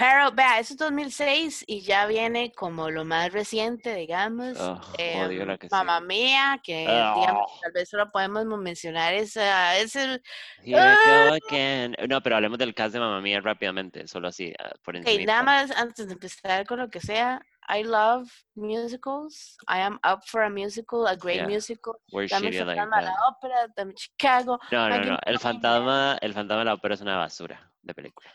[0.00, 4.58] Pero vea, eso es 2006 y ya viene como lo más reciente, digamos.
[4.58, 6.00] Oh, que Mamá.
[6.00, 7.14] Mía, que Ah.
[7.16, 10.22] digamos, tal vez solo podemos mencionar esa, ese,
[10.64, 11.94] again.
[12.08, 15.24] No, pero hablemos del cast de Mamma Mía rápidamente, solo así, ah, por encima.
[15.26, 19.56] nada más antes de empezar con lo que sea, I love musicals.
[19.68, 21.94] I am up for a musical, a great Yeah, musical.
[22.10, 23.04] We're Dame shitty like Fantasma that.
[23.04, 24.58] la ópera, dame Chicago.
[24.72, 25.18] No, no, no.
[25.26, 28.30] El fantasma, el fantasma de la ópera es una basura de película.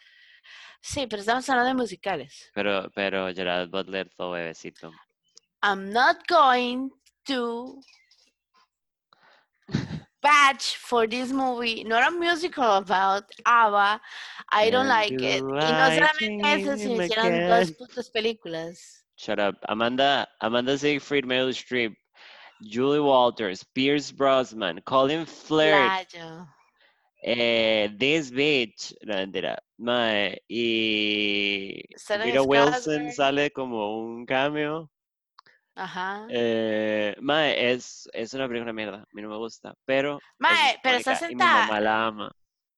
[0.85, 2.51] Sí, pero estamos hablando de musicales.
[2.53, 4.91] Pero, pero Gerard Butler, todo bebecito.
[5.63, 6.91] I'm not going
[7.25, 7.81] to
[10.21, 13.99] batch for this movie, not a musical about ABBA.
[14.51, 15.41] I don't like it.
[15.41, 19.05] Y no solamente eso, sino hicieron dos putas películas.
[19.17, 19.55] Shut up.
[19.67, 21.95] Amanda, Amanda Siegfried, Meryl Streep,
[22.61, 26.47] Julie Walters, Pierce Brosnan, Colin Firth, Playo.
[27.27, 34.91] Eh, This Bitch, no, mentira, mae, y Rita Wilson sale como un cameo.
[35.73, 36.27] Ajá.
[36.29, 40.79] Eh, mae, es, es una película mierda, a mí no me gusta, pero es Mae,
[40.83, 41.81] pero está y mi mamá sentada.
[41.81, 42.35] la ama.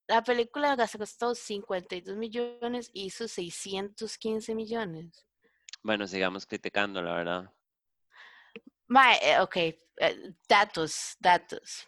[0.07, 5.25] La película gastó costó 52 millones y hizo 615 millones.
[5.83, 7.53] Bueno, sigamos criticando, la verdad.
[8.87, 11.85] Mae, eh, ok, eh, datos, datos.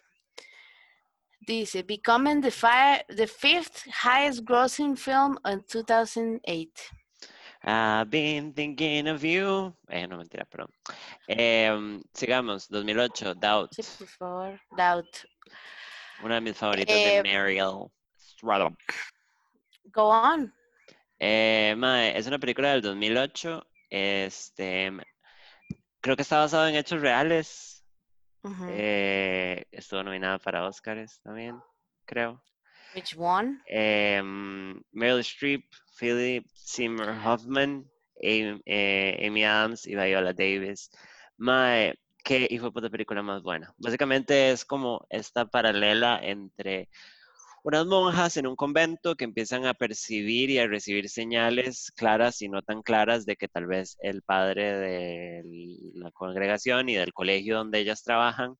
[1.46, 6.90] Dice, becoming the, fi- the fifth highest grossing film in 2008.
[7.62, 9.74] I've been thinking of you.
[9.90, 10.70] Eh, no, mentira, perdón.
[11.28, 13.72] Em, sigamos, 2008, Doubt.
[13.74, 14.60] Sí, por favor.
[14.76, 15.24] Doubt.
[16.22, 18.76] Una de mis favoritas Eh, de Mariel Streep.
[19.92, 20.52] Go on.
[21.18, 23.62] Eh, mae, es una película del 2008.
[23.90, 24.92] Este,
[26.00, 27.79] creo que está basado en hechos reales.
[28.68, 31.58] Eh, estuvo nominada para Oscars también,
[32.06, 32.42] creo.
[32.94, 33.60] Which one?
[33.66, 35.64] Em, Meryl Streep,
[35.98, 37.84] Philip Seymour Hoffman,
[38.20, 40.90] eh, Amy Adams y Viola Davis.
[41.36, 43.72] Mae, qué hijo de puta película más buena.
[43.78, 46.88] Básicamente es como esta paralela entre
[47.62, 52.48] unas monjas en un convento que empiezan a percibir y a recibir señales claras y
[52.48, 55.42] no tan claras de que tal vez el padre de
[55.94, 58.56] la congregación y del colegio donde ellas trabajan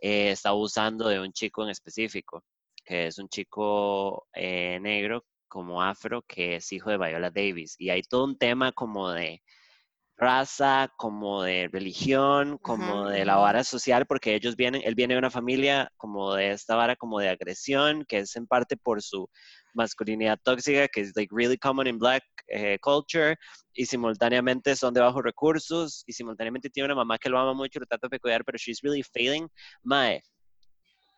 [0.00, 2.44] eh, está abusando de un chico en específico,
[2.84, 7.76] que es un chico eh, negro como afro que es hijo de Viola Davis.
[7.78, 9.42] Y hay todo un tema como de
[10.22, 15.18] raza, como de religión, como de la vara social, porque ellos vienen, él viene de
[15.18, 19.28] una familia como de esta vara como de agresión, que es en parte por su
[19.74, 23.36] masculinidad tóxica, que es like really common in black eh, culture,
[23.74, 27.80] y simultáneamente son de bajos recursos, y simultáneamente tiene una mamá que lo ama mucho,
[27.80, 29.48] lo trata de cuidar, pero she's really failing.
[29.82, 30.22] Mae,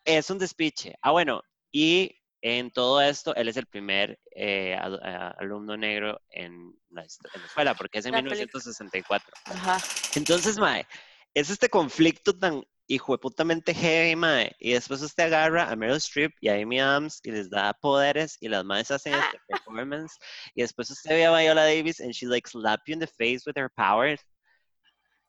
[0.06, 0.94] es un despiche.
[1.02, 2.10] Ah, bueno, y
[2.46, 7.46] en todo esto, él es el primer eh, a- alumno negro en la, en la
[7.46, 8.36] escuela, porque es en La película.
[8.62, 9.32] 1964.
[9.46, 9.78] Ajá.
[10.14, 10.86] Entonces, mae,
[11.32, 16.50] es este conflicto tan hijueputamente heavy, mae, y después usted agarra a Meryl Streep y
[16.50, 20.12] a Amy Adams y les da poderes y las madres hacen este performance,
[20.54, 23.44] y después usted ve a Viola Davis and she like slap you in the face
[23.46, 24.20] with her powers.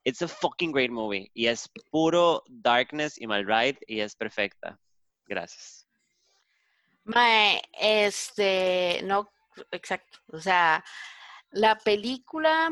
[0.04, 4.78] It's a fucking great movie, y es puro darkness y mal ride, y es perfecta.
[5.28, 5.85] Gracias.
[7.06, 9.32] Mae, este, no,
[9.72, 10.20] exacto.
[10.28, 10.84] O sea,
[11.52, 12.70] la película,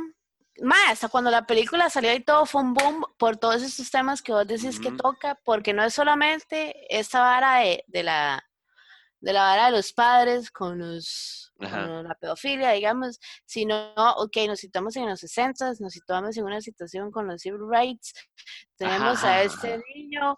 [0.61, 4.21] mae, hasta cuando la película salió y todo fue un boom por todos estos temas
[4.21, 8.43] que vos decís que toca, porque no es solamente esta vara de, de la
[9.23, 14.59] de la vara de los padres con los como la pedofilia, digamos, sino, ok, nos
[14.59, 18.13] situamos en los 60, nos situamos en una situación con los civil rights,
[18.75, 20.37] tenemos Ajá, a este niño,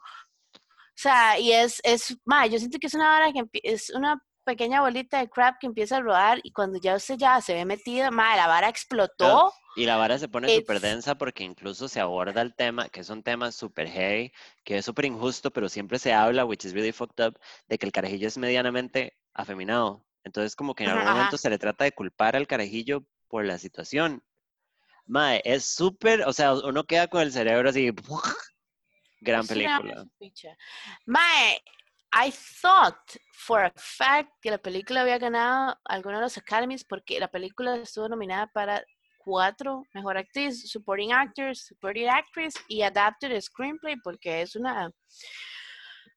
[0.96, 4.82] sea, y es, es, ma, yo siento que es una hora que es una pequeña
[4.82, 8.12] bolita de crap que empieza a rodar y cuando ya usted ya se ve metida,
[8.12, 9.52] ma, la vara explotó.
[9.76, 13.10] y la vara se pone súper densa porque incluso se aborda el tema, que es
[13.10, 14.32] un tema súper heavy,
[14.64, 17.38] que es súper injusto, pero siempre se habla, which is really fucked up,
[17.68, 20.06] de que el carajillo es medianamente afeminado.
[20.24, 23.06] Entonces, como que en ajá, algún momento ajá, se le trata de culpar al carajillo
[23.28, 24.24] por la situación.
[25.08, 27.92] Mae, es súper, o sea, uno queda con el cerebro así,
[29.22, 30.06] gran es una película.
[31.06, 31.62] Mae,
[32.14, 37.20] I thought for a fact que la película había ganado alguno de los Academies porque
[37.20, 38.84] la película estuvo nominada para
[39.18, 44.92] cuatro mejor actriz, supporting actors, supporting actress y adapted screenplay porque es una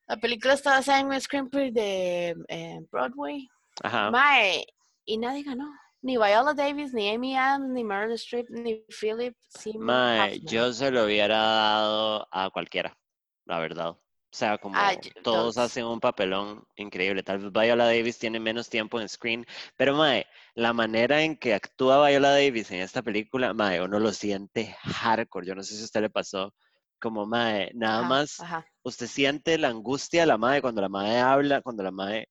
[0.08, 3.46] la película está basada en un screenplay de eh, Broadway.
[3.82, 4.10] Ajá.
[4.10, 4.64] Mae,
[5.04, 5.70] y nadie ganó.
[6.02, 10.90] Ni Viola Davis, ni Amy Adams, ni Meryl Streep, ni Philip Seymour Mae, yo se
[10.90, 12.98] lo hubiera dado a cualquiera,
[13.44, 13.90] la verdad.
[13.90, 14.92] O sea, como Ah,
[15.22, 15.56] todos.
[15.56, 17.22] hacen un papelón increíble.
[17.22, 19.46] Tal vez Viola Davis tiene menos tiempo en screen,
[19.76, 24.12] pero mae, la manera en que actúa Viola Davis en esta película, mae, uno lo
[24.12, 25.46] siente hardcore.
[25.46, 26.54] Yo no sé si a usted le pasó,
[27.00, 28.66] como mae, nada Ajá, más, ajá.
[28.82, 32.28] usted siente la angustia de la mae cuando la mae habla, cuando la mae,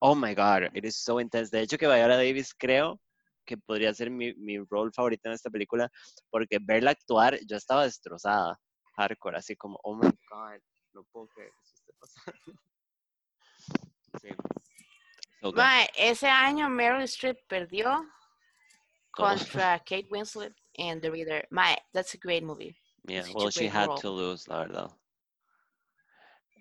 [0.00, 1.50] oh my god, it is so intense.
[1.50, 3.00] De hecho, que Viola Davis creo
[3.46, 5.90] que podría ser mi, mi rol favorito en esta película,
[6.30, 8.58] porque verla actuar, yo estaba destrozada,
[8.96, 10.60] hardcore, así como, oh my god,
[10.92, 12.52] no puedo creer que eso esté pasando.
[14.22, 14.30] Sí.
[15.40, 15.56] So good.
[15.56, 18.04] Mae, ese año Meryl Streep perdió
[19.12, 21.46] contra Kate Winslet en The Reader.
[21.50, 22.74] Mae, that's a great movie.
[23.06, 23.98] Yeah, well, she had role.
[23.98, 24.90] to lose, la verdad.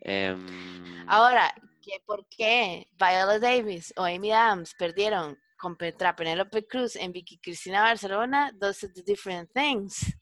[0.04, 1.54] Em, Ahora,
[1.88, 7.82] ¿qué, ¿por qué Viola Davis o Amy Adams perdieron contra Penelope Cruz en Vicky Cristina
[7.82, 8.52] Barcelona?
[8.60, 10.14] Those are the different things.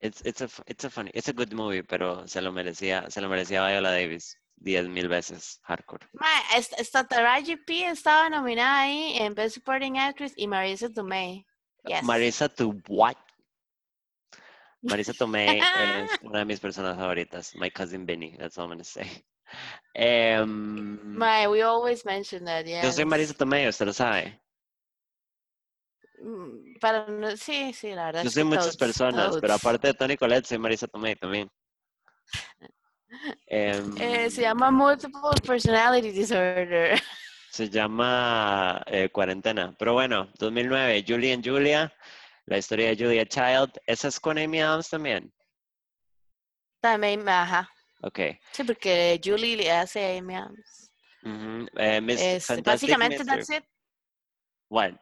[0.00, 3.20] it's, it's, a, it's a funny, it's a good movie, pero se lo merecía, se
[3.20, 6.06] lo merecía Viola Davis diez mil veces, hardcore.
[6.54, 11.46] Esta Taraji P estaba nominada ahí en Best Supporting Actress y Marisa Tomei.
[11.84, 12.02] Yes.
[12.04, 13.16] Marisa to what?
[14.82, 15.60] Marisa Tomei
[16.04, 17.54] es una de mis personas favoritas.
[17.56, 19.06] My cousin Benny, that's all I'm gonna say.
[19.94, 22.82] Em, Mae, we always mention that, yes.
[22.84, 24.40] yo soy Marisa Tomei, usted lo sabe.
[26.22, 28.22] Mm, Para no- sí, sí, la verdad.
[28.22, 29.60] Yo es soy que muchas todos- personas, pero todos.
[29.64, 31.50] aparte de Tony Colette, soy Marisa Tomei también.
[33.46, 37.00] Em, Eh, se llama Multiple Personality Disorder.
[37.50, 39.74] se llama eh, Cuarentena.
[39.78, 41.92] Pero bueno, 2009, Julie and Julia,
[42.46, 43.72] la historia de Julia Child.
[43.86, 45.32] ¿Esa es con Amy Adams también?
[46.80, 47.68] También, ajá.
[48.02, 48.18] Ok.
[48.52, 50.90] Sí, porque Julie le hace Amy Adams.
[51.22, 51.66] Ujú.
[51.76, 53.64] Eh, Miss Es- Fantastic básicamente, that's it.
[54.70, 54.92] What?
[54.92, 54.98] ¿De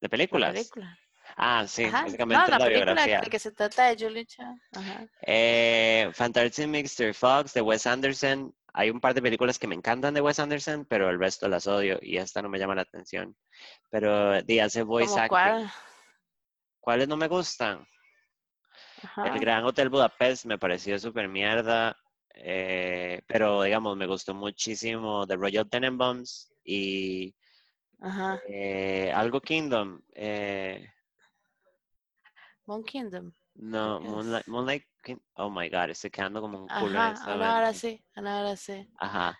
[0.00, 0.52] La películas?
[0.54, 0.98] película.
[1.36, 2.04] Ah, sí, Ajá.
[2.04, 3.20] básicamente No, la la película biografía.
[3.20, 4.60] de que se trata de Julie Child.
[4.72, 5.06] Ajá.
[5.26, 7.14] Eh, Fantastic Mr.
[7.14, 8.54] Fox de Wes Anderson.
[8.72, 11.66] Hay un par de películas que me encantan de Wes Anderson, pero el resto las
[11.66, 13.36] odio y esta no me llama la atención.
[13.90, 15.28] Pero di hace voice ¿Cómo acting.
[15.36, 15.70] cuál?
[16.80, 17.86] ¿Cuáles no me gustan?
[19.02, 19.26] Ajá.
[19.26, 21.96] El Gran Hotel Budapest me pareció súper mierda,
[22.34, 27.34] eh, pero digamos, me gustó muchísimo The Royal Tenenbaums y
[28.00, 28.40] Ajá.
[28.48, 30.00] eh, algo Kingdom.
[30.14, 30.88] eh,
[32.66, 33.32] Moon Kingdom.
[33.54, 34.00] no.
[34.00, 37.56] Moonlight, Moonlight King- Oh my god, estoy quedando como un culo Ajá.
[37.56, 38.02] ahora sí.
[38.14, 38.86] ah, ahora sí.
[39.00, 39.38] Ajá,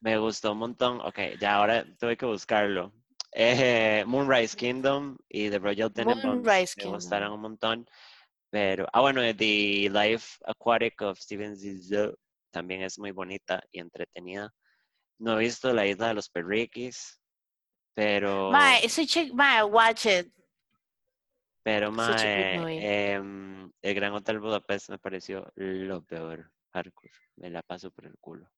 [0.00, 1.00] me gustó un montón.
[1.02, 2.92] Ok, ya ahora tuve que buscarlo.
[3.32, 7.34] Eh, Moonrise Kingdom y The Royal Tenenbaums Moonrise me gustaron Kingdom.
[7.34, 7.88] un montón.
[8.52, 12.14] Pero, ah, bueno, The Life Aquatic of Steven Zissou
[12.50, 14.52] también es muy bonita y entretenida.
[15.18, 17.18] No he visto La Isla de los Perriquis,
[17.94, 20.30] pero, Mae, ese chick, mae, watch it.
[21.62, 27.10] pero, mae, em, El Gran Hotel Budapest me pareció lo peor, hardcore.
[27.36, 28.50] Me la paso por el culo.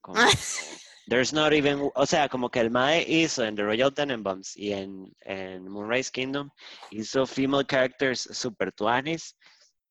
[0.00, 0.18] Como,
[1.08, 4.72] there's not even, o sea, como que el Mae hizo en The Royal Tenenbaums y
[4.72, 6.50] en, en Moonrise Kingdom,
[6.90, 9.34] hizo female characters super tuanis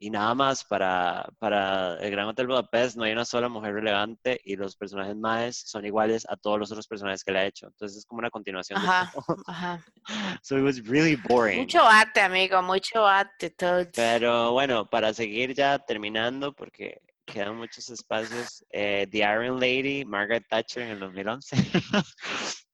[0.01, 4.39] y nada más para, para el Gran Hotel Budapest no hay una sola mujer relevante
[4.45, 7.67] y los personajes Maes son iguales a todos los otros personajes que le ha hecho.
[7.67, 9.11] Entonces es como una continuación de Ajá.
[9.13, 9.35] todo.
[9.45, 9.83] Ajá.
[10.41, 11.59] So it was really boring.
[11.59, 13.85] Mucho arte, amigo, mucho arte, todo.
[13.93, 17.01] Pero bueno, para seguir ya terminando, porque
[17.31, 21.55] quedan muchos espacios, eh, The Iron Lady, Margaret Thatcher en el 2011.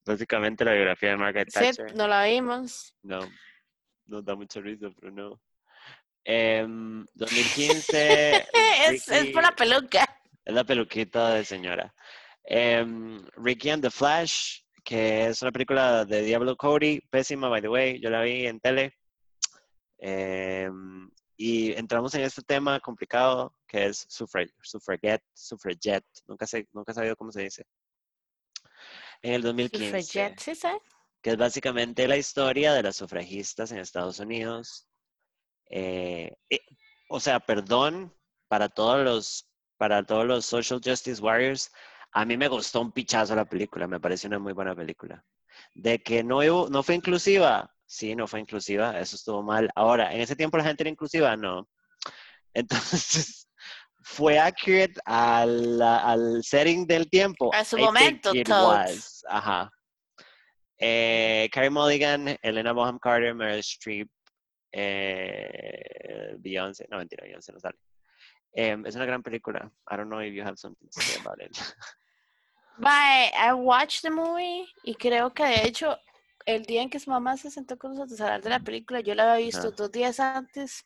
[0.05, 1.95] Básicamente la biografía de Margaret Sí, Thatcher.
[1.95, 2.93] no la vimos.
[3.03, 3.19] No,
[4.05, 5.41] nos da mucha risa, pero no.
[6.23, 8.45] Em, 2015.
[8.87, 10.05] Es, es por la peluca.
[10.43, 11.93] es la peluquita de señora.
[12.43, 17.67] Em, Ricky and the Flash, que es una película de Diablo Cody, pésima, by the
[17.69, 18.93] way, yo la vi en tele.
[19.97, 26.91] Em, y entramos en este tema complicado que es suffrage, suffragette, suffragette, nunca, sé, nunca
[26.91, 27.65] he sabido cómo se dice.
[29.21, 30.01] En el 2015.
[30.01, 30.53] Suffragette, ¿sí
[31.25, 34.87] que es básicamente la historia de las sufragistas en Estados Unidos.
[35.71, 36.59] Eh, eh,
[37.09, 38.13] o sea, perdón
[38.47, 41.71] para todos los para todos los social justice warriors.
[42.11, 45.25] A mí me gustó un pichazo la película, me pareció una muy buena película.
[45.73, 49.69] De que no, no fue inclusiva, sí, no fue inclusiva, eso estuvo mal.
[49.75, 51.35] Ahora, ¿en ese tiempo la gente era inclusiva?
[51.35, 51.67] No.
[52.53, 53.47] Entonces,
[54.01, 57.53] fue accurate al, al setting del tiempo.
[57.53, 58.79] A su momento, todo.
[59.27, 59.71] Ajá.
[60.77, 64.09] Eh, Carrie Mulligan, Elena Bonham Carter, Meryl Streep,
[64.71, 67.77] eh, Beyoncé, no mentira, Beyoncé no sale.
[68.53, 69.71] Eh, es una gran película.
[69.89, 71.51] I don't know if you have something to say about it.
[72.77, 75.97] Bye, I watched the movie y creo que de hecho
[76.45, 78.99] el día en que su mamá se sentó con nosotros a hablar de la película,
[78.99, 80.85] yo la había visto dos días antes.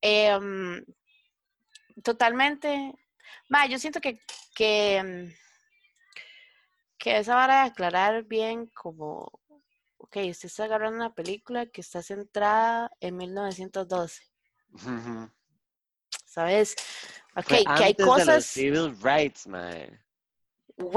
[0.00, 0.84] Em,
[2.02, 2.94] totalmente.
[3.52, 4.20] Va, yo siento que,
[4.54, 5.32] que em,
[7.02, 9.40] que esa hora de aclarar bien como,
[9.98, 14.22] ok, usted está agarrando una película que está centrada en 1912.
[16.24, 16.76] ¿Sabes?
[17.34, 18.26] Ok, que hay cosas...
[18.26, 20.00] De los civil rights, man.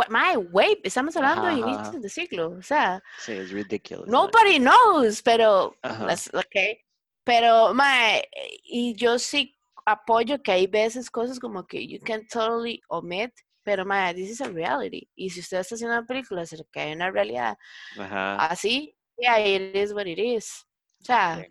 [0.09, 3.01] My, wait, estamos hablando de inicios de siglo, o sea...
[3.19, 4.07] Sí, es ridiculous.
[4.07, 5.75] Nobody knows, pero...
[5.83, 6.79] Ok,
[7.23, 8.21] pero, my,
[8.63, 13.31] y yo sí apoyo que hay veces cosas como que you can totally omit
[13.65, 15.09] pero, madre, this is a reality.
[15.15, 17.57] Y si usted está haciendo una película acerca de una realidad
[17.97, 20.63] así, yeah, it is what it is.
[21.01, 21.43] O sea,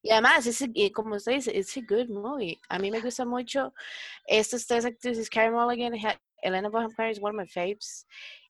[0.00, 2.60] y además, es, y como usted dice, it's a good movie.
[2.68, 3.74] A mí me gusta mucho
[4.26, 5.94] estas tres actrices, Carey Mulligan,
[6.42, 8.06] Elena Bonham Carter is one of my faves,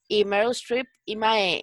[0.08, 1.62] y Meryl Streep, y my,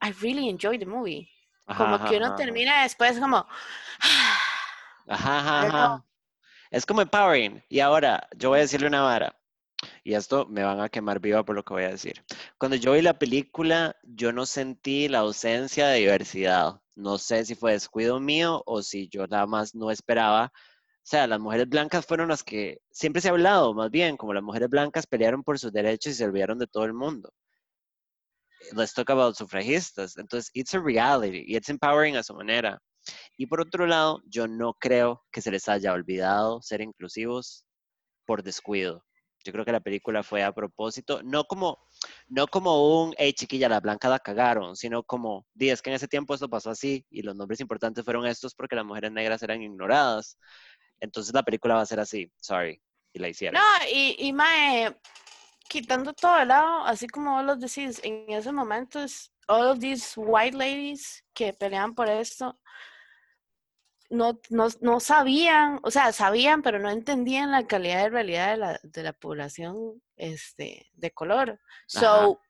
[0.00, 1.28] I really enjoyed the movie.
[1.76, 3.46] como que uno termina después como...
[5.08, 6.04] Ajá, ajá,
[6.70, 7.62] Es como empowering.
[7.68, 9.36] Y ahora, yo voy a decirle una vara
[10.04, 12.24] y esto me van a quemar viva por lo que voy a decir.
[12.58, 16.80] Cuando yo vi la película, yo no sentí la ausencia de diversidad.
[16.94, 20.52] No sé si fue descuido mío o si yo nada más no esperaba.
[21.02, 24.32] O sea, las mujeres blancas fueron las que siempre se ha hablado, más bien, como
[24.34, 27.32] las mujeres blancas pelearon por sus derechos y se olvidaron de todo el mundo.
[28.72, 30.16] Let's talk about sufragistas.
[30.16, 32.80] Entonces, it's a reality y it's empowering a su manera.
[33.36, 37.64] Y por otro lado, yo no creo que se les haya olvidado ser inclusivos
[38.24, 39.04] por descuido.
[39.44, 41.78] Yo creo que la película fue a propósito, no como,
[42.28, 45.96] no como un, hey chiquilla, la blanca la cagaron, sino como, di, es que en
[45.96, 49.42] ese tiempo esto pasó así y los nombres importantes fueron estos porque las mujeres negras
[49.42, 50.38] eran ignoradas.
[51.02, 52.80] Entonces la película va a ser así, sorry,
[53.12, 53.60] y la hicieron.
[53.60, 54.96] No, y, y mae,
[55.68, 60.14] quitando todo el lado, así como vos lo decís, en esos momentos, all of these
[60.16, 62.56] white ladies que pelean por esto,
[64.10, 68.56] no, no, no, sabían, o sea, sabían, pero no entendían la calidad de realidad de
[68.58, 71.58] la, de la población este, de color.
[71.86, 72.40] So,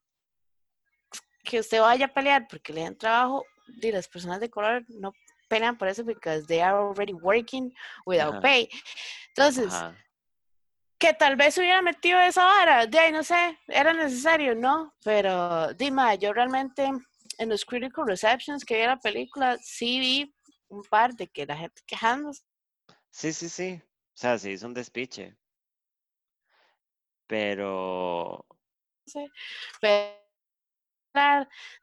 [1.43, 3.47] que usted vaya a pelear porque le dan trabajo,
[3.81, 5.15] y las personas de color no
[5.53, 7.71] pelean por eso porque they are already working
[8.07, 8.71] without pay.
[9.29, 9.71] Entonces,
[10.99, 14.95] que tal vez hubiera metido esa vara, de ahí no sé, era necesario, ¿no?
[15.05, 16.91] Pero, dime, yo realmente
[17.39, 20.35] en los critical receptions que vi la película, sí vi
[20.69, 22.43] un par de que la gente quejándose.
[23.11, 23.83] Sí, sí, sí.
[23.83, 25.37] O sea, sí, es un despiche.
[27.27, 28.47] Pero.
[29.07, 29.27] Sí,
[29.81, 30.17] pero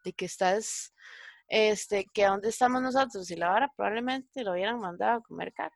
[0.04, 0.94] de que estás,
[1.50, 5.76] este, que dónde estamos nosotros y la hora probablemente lo hubieran mandado a comer caca.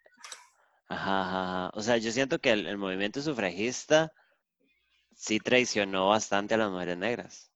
[0.88, 4.12] Ajá, ajá, O sea, yo siento que el, movimiento sufragista
[5.16, 7.52] sí traicionó bastante a las mujeres negras.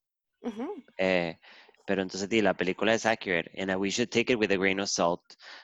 [0.98, 1.40] eh,
[1.88, 4.90] pero entonces la película es accurate and we should take it with a grain of
[4.90, 5.22] salt.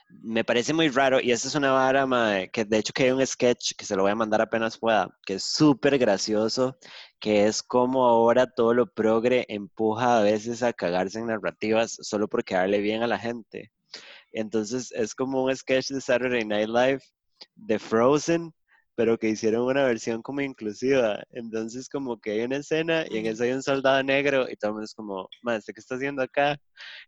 [0.09, 2.07] Me parece muy raro y esa es una vara
[2.47, 5.09] que de hecho que hay un sketch que se lo voy a mandar apenas pueda,
[5.25, 6.77] que es súper gracioso,
[7.19, 12.29] que es como ahora todo lo progre empuja a veces a cagarse en narrativas solo
[12.29, 13.73] por quedarle bien a la gente.
[14.31, 17.01] Entonces es como un sketch de Saturday Night Live
[17.55, 18.53] de Frozen
[18.95, 21.23] pero que hicieron una versión como inclusiva.
[21.31, 24.69] Entonces, como que hay una escena y en eso hay un soldado negro y todo
[24.69, 26.57] el mundo es como, más, ¿qué está haciendo acá?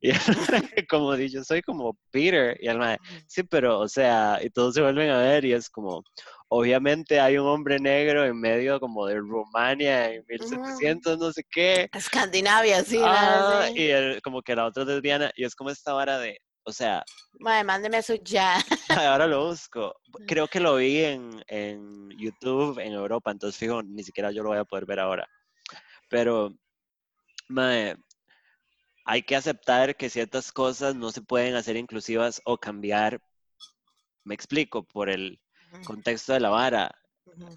[0.78, 2.58] Y como dicho, soy como Peter.
[2.60, 5.70] Y el madre, sí, pero, o sea, y todos se vuelven a ver y es
[5.70, 6.04] como,
[6.50, 11.90] obviamente hay un hombre negro en medio como de Rumania en 1700, no sé qué.
[11.94, 13.00] Escandinavia, sí.
[13.02, 16.72] Ah, y como que la otra es lesbiana y es como esta vara de, o
[16.72, 17.04] sea.
[17.40, 18.56] Madre, mándeme eso ya.
[19.14, 19.96] Ahora lo busco.
[20.28, 24.50] Creo que lo vi en, en, YouTube en Europa, entonces fijo, ni siquiera yo lo
[24.50, 25.28] voy a poder ver ahora.
[26.10, 26.54] Pero
[27.48, 27.96] Mae,
[29.06, 33.20] hay que aceptar que ciertas cosas no se pueden hacer inclusivas o cambiar.
[34.24, 35.40] Me explico, por el
[35.86, 36.92] contexto de la vara.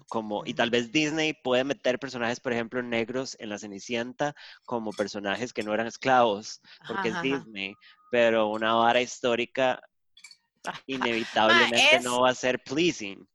[0.07, 4.91] Como, y tal vez Disney puede meter personajes, por ejemplo, negros en la Cenicienta como
[4.91, 7.21] personajes que no eran esclavos, Ajá, porque es ajá.
[7.21, 7.75] Disney,
[8.09, 9.79] pero una vara histórica
[10.87, 13.27] inevitablemente no va a ser pleasing.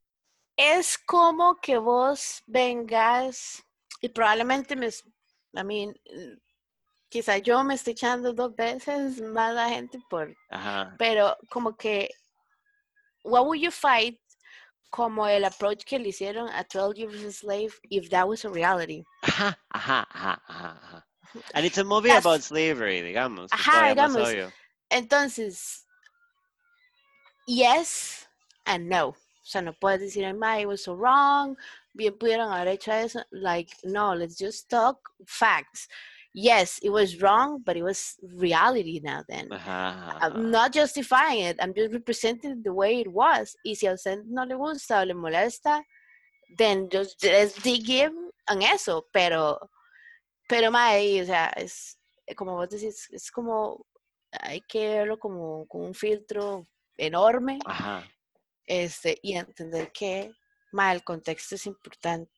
[0.57, 3.63] es como que vos vengas
[4.01, 6.37] y probablemente me, I mean, mm,
[7.09, 12.09] quizá yo me estoy echando dos veces más la gente por, Ajá, pero como que,
[13.23, 14.19] what would you fight
[14.89, 18.49] como el approach que le hicieron a 12 Years a Slave if that was a
[18.49, 19.03] reality?
[19.23, 21.05] ajá, ajá, ajá, ajá.
[21.53, 24.53] And it's a movie Las- about slavery, digamos, Ajá, digamos.
[24.89, 25.85] Entonces,
[27.47, 28.27] yes
[28.65, 29.09] and no.
[29.09, 31.55] O sea, no puedes decir, my, it was so wrong.
[31.95, 33.21] Bien pudieron haber hecho eso.
[33.31, 35.87] Like, no, let's just talk facts.
[36.37, 39.47] Yes, it was wrong, but it was reality now then.
[39.49, 41.57] Ajá, ajá, I'm not justifying it.
[41.61, 43.55] I'm just representing the way it was.
[43.63, 45.81] Y si a usted no le gusta o le molesta,
[46.57, 49.07] then just let's dig in en eso.
[49.13, 49.57] Pero,
[50.49, 51.97] pero, mae, o sea, es
[52.35, 53.85] como vos decís, es como,
[54.31, 56.67] hay que verlo como con un filtro
[56.97, 58.03] enorme Ajá.
[58.65, 60.33] este, y entender que
[60.73, 62.31] ma, el contexto es importante.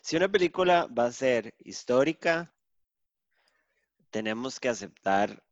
[0.00, 2.52] Si una película va a ser histórica,
[4.16, 5.42] tenemos que aceptar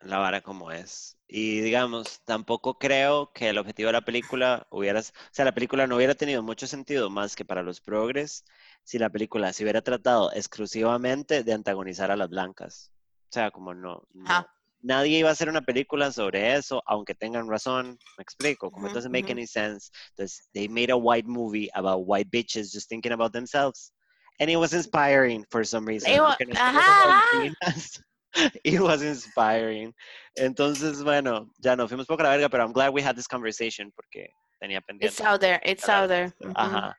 [0.00, 1.18] la vara como es.
[1.28, 5.86] Y digamos, tampoco creo que el objetivo de la película hubiera, o sea, la película
[5.88, 8.44] no hubiera tenido mucho sentido más que para los progres
[8.84, 12.92] si la película se hubiera tratado exclusivamente de antagonizar a las blancas.
[13.30, 14.36] O sea, como no, no.
[14.36, 14.46] Ajá.
[14.82, 18.00] Nadie iba a hacer una película sobre eso, aunque tengan razón.
[18.18, 19.90] Me explico, como it Ujú, doesn't make any sense.
[20.10, 23.92] Entonces, they made a white movie about white bitches just thinking about themselves.
[24.38, 26.12] And it was inspiring for some reason.
[26.12, 28.02] It wa- porque nosotros ajá.
[28.64, 29.94] It was inspiring.
[30.36, 33.26] Entonces, bueno, ya nos fuimos poco a la verga, pero I'm glad we had this
[33.26, 34.28] conversation porque
[34.60, 35.06] tenía pendiente.
[35.06, 36.32] It's out there, it's out there.
[36.54, 36.94] Ajá.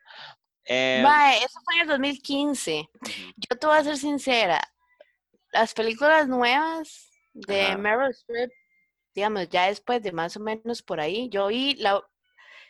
[0.66, 1.04] Eh,
[1.44, 2.80] eso fue en el 2015.
[3.02, 4.60] ujú, Yo te voy a ser sincera.
[5.54, 7.78] Las películas nuevas de.
[7.78, 8.50] Meryl Streep,
[9.14, 12.02] digamos, ya después de más o menos por ahí, yo vi la,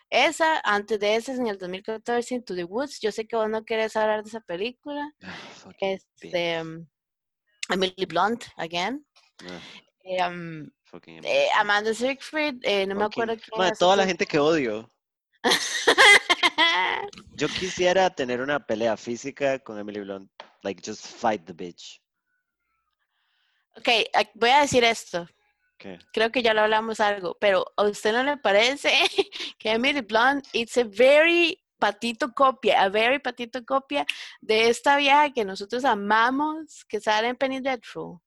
[0.09, 2.99] esa, antes de esa, en el 2014, Into the Woods.
[3.01, 5.13] Yo sé que vos no querés hablar de esa película.
[5.63, 6.85] fucking Este, um,
[7.69, 9.05] Emily Blunt, again.
[9.43, 9.59] Ah,
[10.09, 14.39] Eh, um, fucking eh, Amanda Seyfried, eh, no me acuerdo quién toda la gente que
[14.39, 14.89] odio.
[17.35, 20.31] Yo quisiera tener una pelea física con Emily Blunt.
[20.63, 22.01] Like, just fight the bitch.
[23.75, 25.27] ok, ac- voy a decir esto.
[25.77, 25.99] ¿Qué?
[26.11, 28.91] Creo que ya lo hablamos algo, pero ¿a usted no le parece
[29.59, 34.05] que Emily Blunt it's a very patito copia, a very patito copia
[34.41, 38.19] de esta vieja que nosotros amamos, que sale en Penny Dreadful?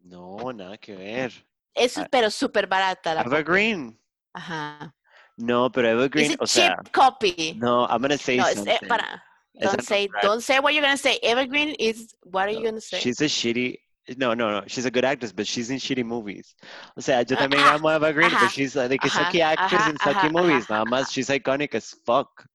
[0.00, 1.30] No, nada que ver.
[1.74, 3.38] Eso es Ah, pero súper barata la copia.
[3.38, 4.00] Evergreen.
[4.32, 4.94] Ajá.
[5.36, 7.54] No, pero Evergreen, It's a o cheap sea, copy.
[7.56, 8.72] no, I'm gonna say No, something.
[8.72, 9.22] eh, para.
[9.54, 11.18] Don't say, don't say what you're gonna say.
[11.22, 12.98] Evergreen is what are you No, gonna say?
[12.98, 13.78] She's a shitty.
[14.16, 14.62] No, no, no.
[14.66, 16.54] She's a good actress, but she's in shitty movies.
[16.96, 19.86] O sea, yo Ah, también amo a ajá, but she's like a ajá, sucky actress
[19.86, 20.68] in sucky movies.
[20.68, 22.46] Nada más, she's iconic as fuck.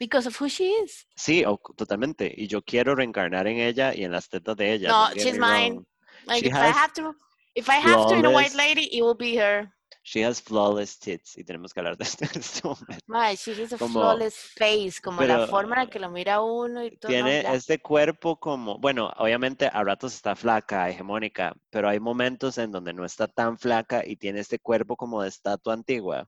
[0.00, 1.06] Because of who she is.
[1.16, 2.32] Sí, o- totalmente.
[2.36, 4.88] Y yo quiero reencarnar en ella y en las tetas de ella.
[4.90, 5.74] No, she's mine.
[5.74, 5.86] wrong.
[6.26, 7.14] Like She if I have to,
[7.54, 9.72] if I have to in a white lady, it will be her.
[10.10, 11.36] She has flawless tits.
[11.36, 13.04] Y tenemos que hablar de esto en este momento.
[13.06, 16.40] My, she has a Como- flawless face, como la forma en la que lo mira
[16.40, 17.10] uno y todo.
[17.10, 22.72] Tiene este cuerpo como, bueno, obviamente a ratos está flaca, hegemónica, pero hay momentos en
[22.72, 26.26] donde no está tan flaca y tiene este cuerpo como de estatua antigua.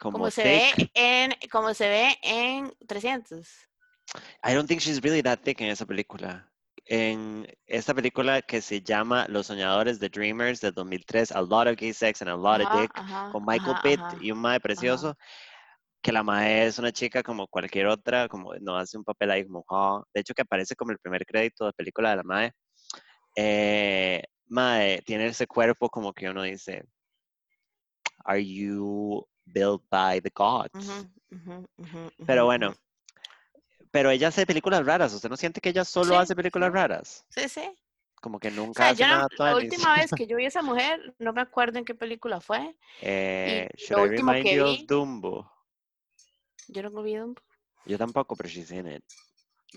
[0.00, 3.46] Como, como se ve en, como se ve en 300.
[4.42, 6.50] I don't think she's really that thick en esa película.
[6.90, 11.76] En esta película que se llama Los Soñadores de Dreamers de 2003, a lot of
[11.76, 14.38] gay sex and a lot of Ajá, dick, ajá, con Michael ajá, Pitt y un
[14.40, 15.14] mae precioso,
[16.02, 19.46] que la mae es una chica como cualquier otra, como no hace un papel ahí
[19.46, 20.02] como, "Ah".
[20.14, 22.52] de hecho que aparece como el primer crédito de película de la mae.
[23.36, 26.84] Eh, mae tiene ese cuerpo como que uno dice,
[28.26, 30.68] are you built by the gods?
[30.78, 30.94] Ujú,
[31.34, 32.78] ujú, ujú, Pero ujú, bueno, ujú.
[33.90, 37.24] Pero ella hace películas raras, ¿usted no siente que ella solo Sí, hace películas raras?
[37.28, 37.78] Sí, sí.
[38.20, 39.62] Como que O nunca sea, hace yo no- nada la tuanis.
[39.72, 42.76] última vez que yo vi a esa mujer, no me acuerdo en qué película fue.
[43.00, 45.52] Eh, y lo I último que vi- of Dumbo?
[46.68, 47.36] Yo no vi un-
[47.86, 49.04] Yo tampoco, pero she's in it.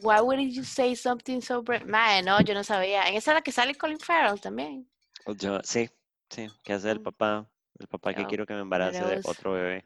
[0.01, 1.85] Why would you say something so brave?
[1.85, 3.07] Mae, no, yo no sabía.
[3.09, 4.89] En esa es la que sale Colin Farrell también.
[5.25, 5.89] O Yo, sí,
[6.29, 7.03] sí, que hace el Mm.
[7.03, 7.50] papá,
[7.81, 9.85] el papá que quiero que me embarace de otro bebé.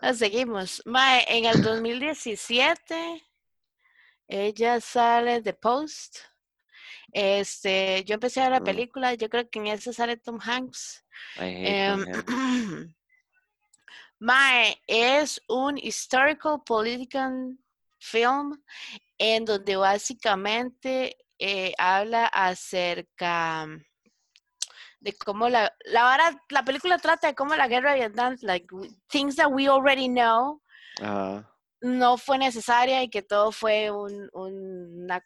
[0.00, 0.82] Ah, seguimos.
[0.86, 3.22] Mae, en el 2017,
[4.28, 6.18] ella sale de Post.
[7.12, 8.64] Este, yo empecé a ver la Mm.
[8.64, 11.04] película, yo creo que en esa sale Tom Hanks.
[11.36, 12.94] Em, Tom Hanks.
[14.20, 17.56] Mae, es un historical political
[17.98, 18.62] film
[19.16, 23.66] en donde básicamente eh, habla acerca
[25.00, 28.66] de cómo la, la vara- la película trata de cómo la guerra de Vietnam, like
[29.08, 30.60] things that we already know,
[31.80, 35.22] no fue necesaria y que todo fue un, un- una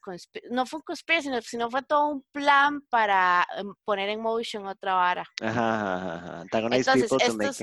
[0.50, 4.66] no fue un conspiracy, sino, sino fue todo un plan para em, poner en motion
[4.66, 5.24] otra vara.
[5.40, 6.40] Ajá.
[6.40, 7.62] Antagonize Entonces, estos-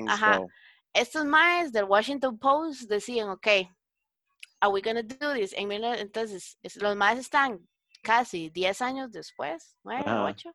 [0.91, 3.47] estos maes del Washington Post decían, ok,
[4.61, 5.53] are we gonna do this?
[5.53, 7.59] En entonces, es- los maes están
[8.01, 10.23] casi 10 años después, 9, Ajá.
[10.23, 10.51] 8.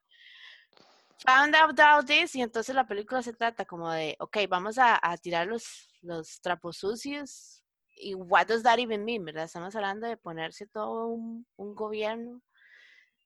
[1.27, 4.99] Found out about this y entonces la película se trata como de, ok, vamos a,
[5.03, 7.64] a tirar los, los trapos sucios
[7.97, 9.45] y what does that even mean, ¿verdad?
[9.45, 12.43] Estamos hablando de ponerse todo un, un gobierno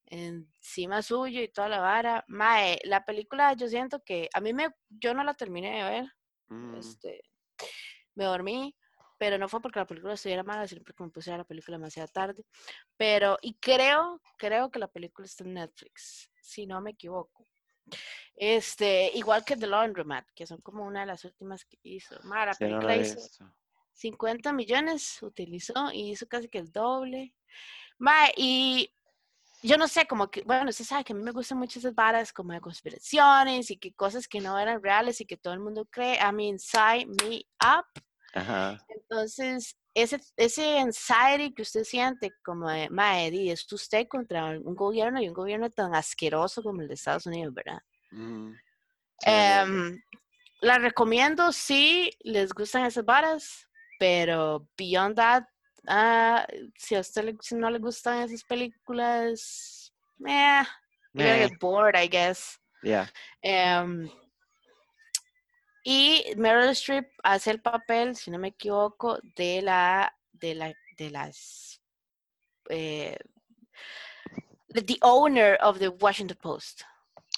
[0.06, 2.24] encima suyo y toda la vara.
[2.28, 6.12] Mae, la película yo siento que a mí me, yo no la terminé de ver,
[6.48, 7.22] Mm, este,
[8.14, 8.74] me dormí,
[9.18, 11.76] pero no fue porque la película estuviera mala, sino porque me puse a la película
[11.76, 12.44] demasiado tarde.
[12.96, 17.44] Pero, y creo, creo que la película está en Netflix, si no me equivoco.
[18.36, 22.18] Este, igual que The Laundromat, que son como una de las últimas que hizo.
[22.22, 23.52] Ma, la sí, no película he hizo visto.
[23.94, 27.34] 50 millones, utilizó y hizo casi que el doble.
[27.98, 28.94] Ma, y
[29.62, 31.94] yo no sé, como que, bueno, usted sabe que a mí me gustan mucho esas
[31.94, 35.60] varas como de conspiraciones y que cosas que no eran reales y que todo el
[35.60, 36.16] mundo cree.
[36.16, 37.86] I mean, sign me up.
[38.34, 38.84] Ajá.
[38.88, 42.88] Entonces, ese, ese anxiety que usted siente como de,
[43.30, 47.26] di, es usted contra un gobierno y un gobierno tan asqueroso como el de Estados
[47.26, 47.80] Unidos, ¿verdad?
[48.10, 48.52] Mm.
[49.20, 49.30] Sí.
[49.30, 50.00] Em,
[50.60, 53.66] la recomiendo si les gustan esas varas,
[53.98, 55.44] pero beyond that,
[55.88, 56.46] ah,
[56.76, 59.92] si a usted le- si no le gustan esas películas,
[60.26, 60.62] eh,
[61.14, 62.58] you're gonna Meh, get bored, I guess.
[62.82, 63.06] yeah.
[63.42, 64.08] Em,
[65.84, 71.10] y Meryl Streep hace el papel, si no me equivoco, de la de la de
[71.10, 71.80] las
[72.70, 73.16] eh,
[74.74, 76.82] the owner of the Washington Post.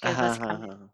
[0.01, 0.91] Ajá.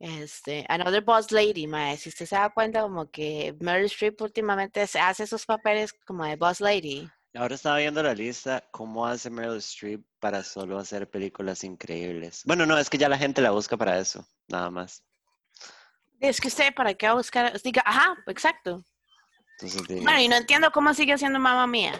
[0.00, 1.96] Este, Another Boss Lady, mae.
[1.96, 6.36] Si usted se da cuenta como que Meryl Streep últimamente hace esos papeles como de
[6.36, 7.10] Boss Lady.
[7.34, 12.42] Ahora estaba viendo la lista, cómo hace Meryl Streep para solo hacer películas increíbles.
[12.44, 15.02] Bueno, no, es que ya la gente la busca para eso, nada más.
[16.20, 18.84] Es que usted para qué va a buscar, diga, ajá, exacto.
[19.60, 21.92] Entonces, di- Bueno, y no entiendo cómo sigue siendo mamá mía.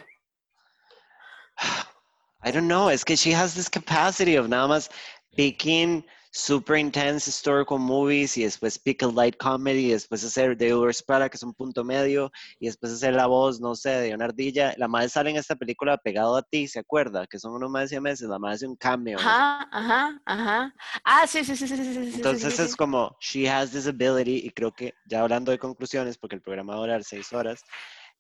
[2.45, 4.89] I don't know, es que she has this capacity of nada más
[5.37, 10.74] picking super intense historical movies y después pick a light comedy y después hacer The
[10.74, 14.14] Uber's Prada, que es un punto medio, y después hacer la voz, no sé, de
[14.14, 14.74] una ardilla.
[14.76, 17.26] La madre sale en esta película Pegado a ti, ¿se acuerda?
[17.26, 19.18] Que son unos más de meses, la madre hace un cambio.
[19.18, 20.74] Ajá, ajá, ajá.
[21.05, 21.76] Ah, sí, sí, sí, sí.
[21.76, 25.51] sí Entonces sí, sí, es como, she has this ability, y creo que ya hablando
[25.51, 27.62] de conclusiones, porque el programa va a durar seis horas,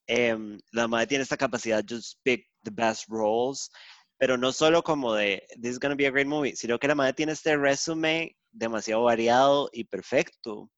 [0.06, 0.36] eh,
[0.72, 3.70] la madre tiene esta capacidad, just pick the best roles
[4.18, 6.94] pero no solo como de, this is gonna be a great movie, sino que la
[6.94, 10.70] madre tiene este resume demasiado variado y perfecto.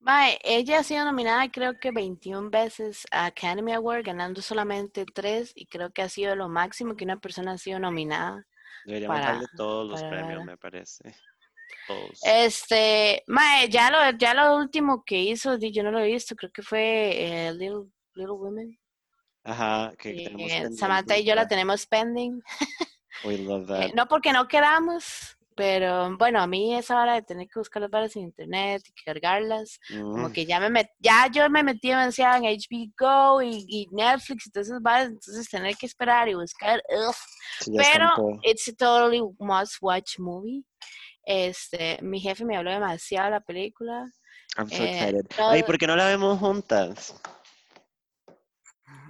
[0.00, 5.52] Mae, ella ha sido nominada creo que 21 veces a Academy Award, ganando solamente 3
[5.54, 8.46] y creo que ha sido lo máximo que una persona ha sido nominada.
[8.84, 10.44] Deberíamos Para- darle todos los premios, ver.
[10.44, 11.16] me parece.
[11.86, 12.20] Todos.
[12.22, 16.52] Este, mae, ya lo, ya lo último que hizo, yo no lo he visto, creo
[16.52, 18.78] que fue eh, Little, Little Women.
[19.44, 22.42] Ajá, que tenemos Eh, Samantha y yo la tenemos pending.
[23.24, 23.94] We love Eh, that.
[23.94, 27.90] no porque no queramos, pero bueno, a mí esa hora de tener que buscar las
[27.90, 31.88] varas en internet y cargarlas, como Mm, que ya me met, ya yo me metí
[31.90, 36.34] demasiado en HBO y, y Netflix y todas esas varas, entonces tener que esperar y
[36.34, 37.14] buscar, ugh.
[37.60, 38.10] sí, pero
[38.42, 40.64] it's a totally must watch movie.
[41.26, 44.10] Este, mi jefe me habló demasiado de la película.
[44.58, 45.26] I'm so eh, excited.
[45.36, 47.14] todo- Ay, ¿por qué no la vemos juntas?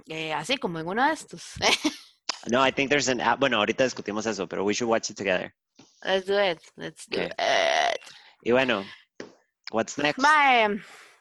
[0.07, 1.43] Eh, así como en uno de estos.
[2.47, 3.39] No, I think there's an app.
[3.39, 5.51] Bueno, ahorita discutimos eso, pero we should watch it together.
[6.03, 6.59] Let's do it.
[6.75, 7.31] Let's do Okay.
[7.95, 8.01] it.
[8.43, 8.85] Y bueno,
[9.71, 10.19] what's next?
[10.21, 10.67] Mae,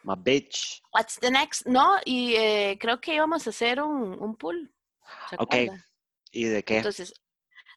[0.03, 0.83] My bitch.
[0.93, 1.65] what's the next?
[1.67, 4.71] No, y eh, creo que íbamos a hacer un, un pool.
[5.31, 5.55] ¿se Ok.
[6.33, 6.77] ¿Y de qué?
[6.79, 7.15] Entonces,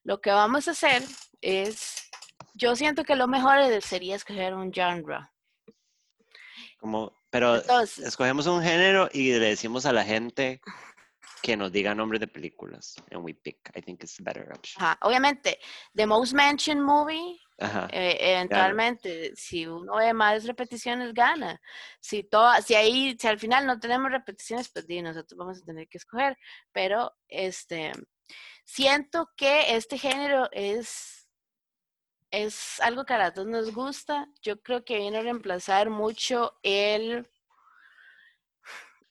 [0.04, 1.02] lo que vamos a hacer
[1.40, 2.10] es,
[2.54, 5.20] yo siento que lo mejor sería escoger un genre.
[6.80, 10.60] Como, pero Entonces, escogemos un género y le decimos a la gente
[11.48, 12.96] que nos diga nombres de películas.
[13.10, 13.72] And we pick.
[13.74, 14.84] I think it's the better option.
[14.84, 15.58] ajá, obviamente,
[15.96, 17.88] the most mentioned movie, Ajá.
[17.90, 21.58] eh, eventualmente, si uno ve más repeticiones, gana.
[22.02, 25.66] Si, toda, si ahí, si al final no tenemos repeticiones, pues di, nosotros vamos a
[25.66, 26.36] tener que escoger.
[26.74, 27.94] Pero, este,
[28.66, 31.30] siento que este género es,
[32.30, 34.28] es algo que a todos nos gusta.
[34.42, 37.26] Yo creo que viene a reemplazar mucho el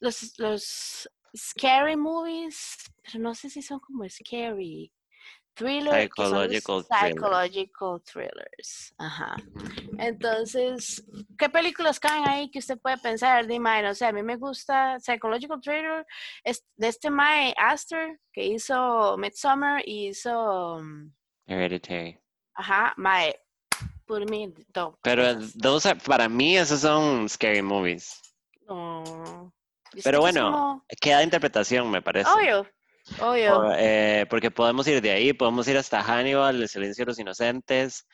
[0.01, 4.93] los, los scary movies, pero no sé si son como scary.
[5.55, 8.93] Thriller, psychological, psychological thrillers.
[8.99, 9.37] Ajá.
[9.99, 11.03] Entonces,
[11.39, 13.47] ¿qué películas caen ahí que usted puede pensar?
[13.47, 16.07] Dime, no sé, a mí me gusta Psychological Thriller
[16.45, 21.11] es de este Mae Aster que hizo Midsummer y hizo um,
[21.47, 22.19] Hereditary.
[22.55, 23.41] Ajá, Mae,
[24.05, 24.99] por mí, top.
[25.03, 28.21] Pero dos, para mí esos son scary movies.
[28.69, 29.53] No.
[30.03, 32.29] Pero bueno, queda interpretación, me parece.
[32.31, 32.67] Obvio,
[33.21, 33.73] obvio.
[33.77, 38.07] Eh, porque podemos ir de ahí, podemos ir hasta Hannibal, El silencio de los inocentes.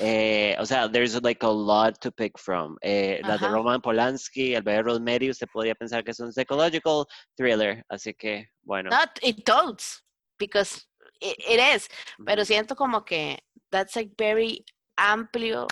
[0.00, 2.76] Eh, o sea, there's like a lot to pick from.
[2.82, 7.04] Eh, las de Roman Polanski, El bebé Rosemary, usted podría pensar que es un psychological
[7.36, 7.84] thriller.
[7.88, 8.90] Así que, bueno.
[8.90, 10.04] Not it does,
[10.38, 10.86] because
[11.20, 11.88] it, it is.
[12.24, 13.38] Pero siento como que
[13.70, 14.64] that's like very
[14.96, 15.66] amplio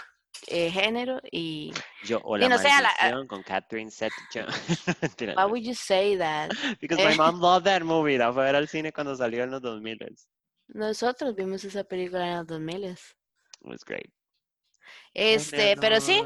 [0.49, 1.72] eh, género y
[2.05, 4.14] yo o la no sé, la, con Catherine Zeta
[5.37, 6.51] Why would you say that?
[6.80, 8.18] Because my mom loved that movie.
[8.18, 9.99] La fue a ver al cine cuando salió en los 2000.
[10.68, 12.84] Nosotros vimos esa película en los 2000.
[12.84, 12.99] It
[13.62, 14.12] was great.
[15.14, 16.22] Este, pero sí.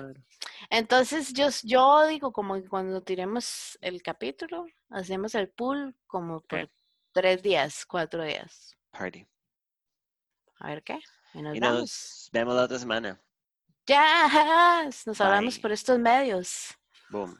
[0.69, 6.71] Entonces yo, yo digo como que cuando tiremos el capítulo, hacemos el pool como por
[7.13, 8.77] tres días, cuatro días.
[8.91, 9.27] Party.
[10.59, 10.99] A ver qué.
[11.35, 13.21] Y nos, y nos vemos la otra semana.
[13.91, 16.79] Ya, nos hablamos por estos medios.
[17.11, 17.37] Boom.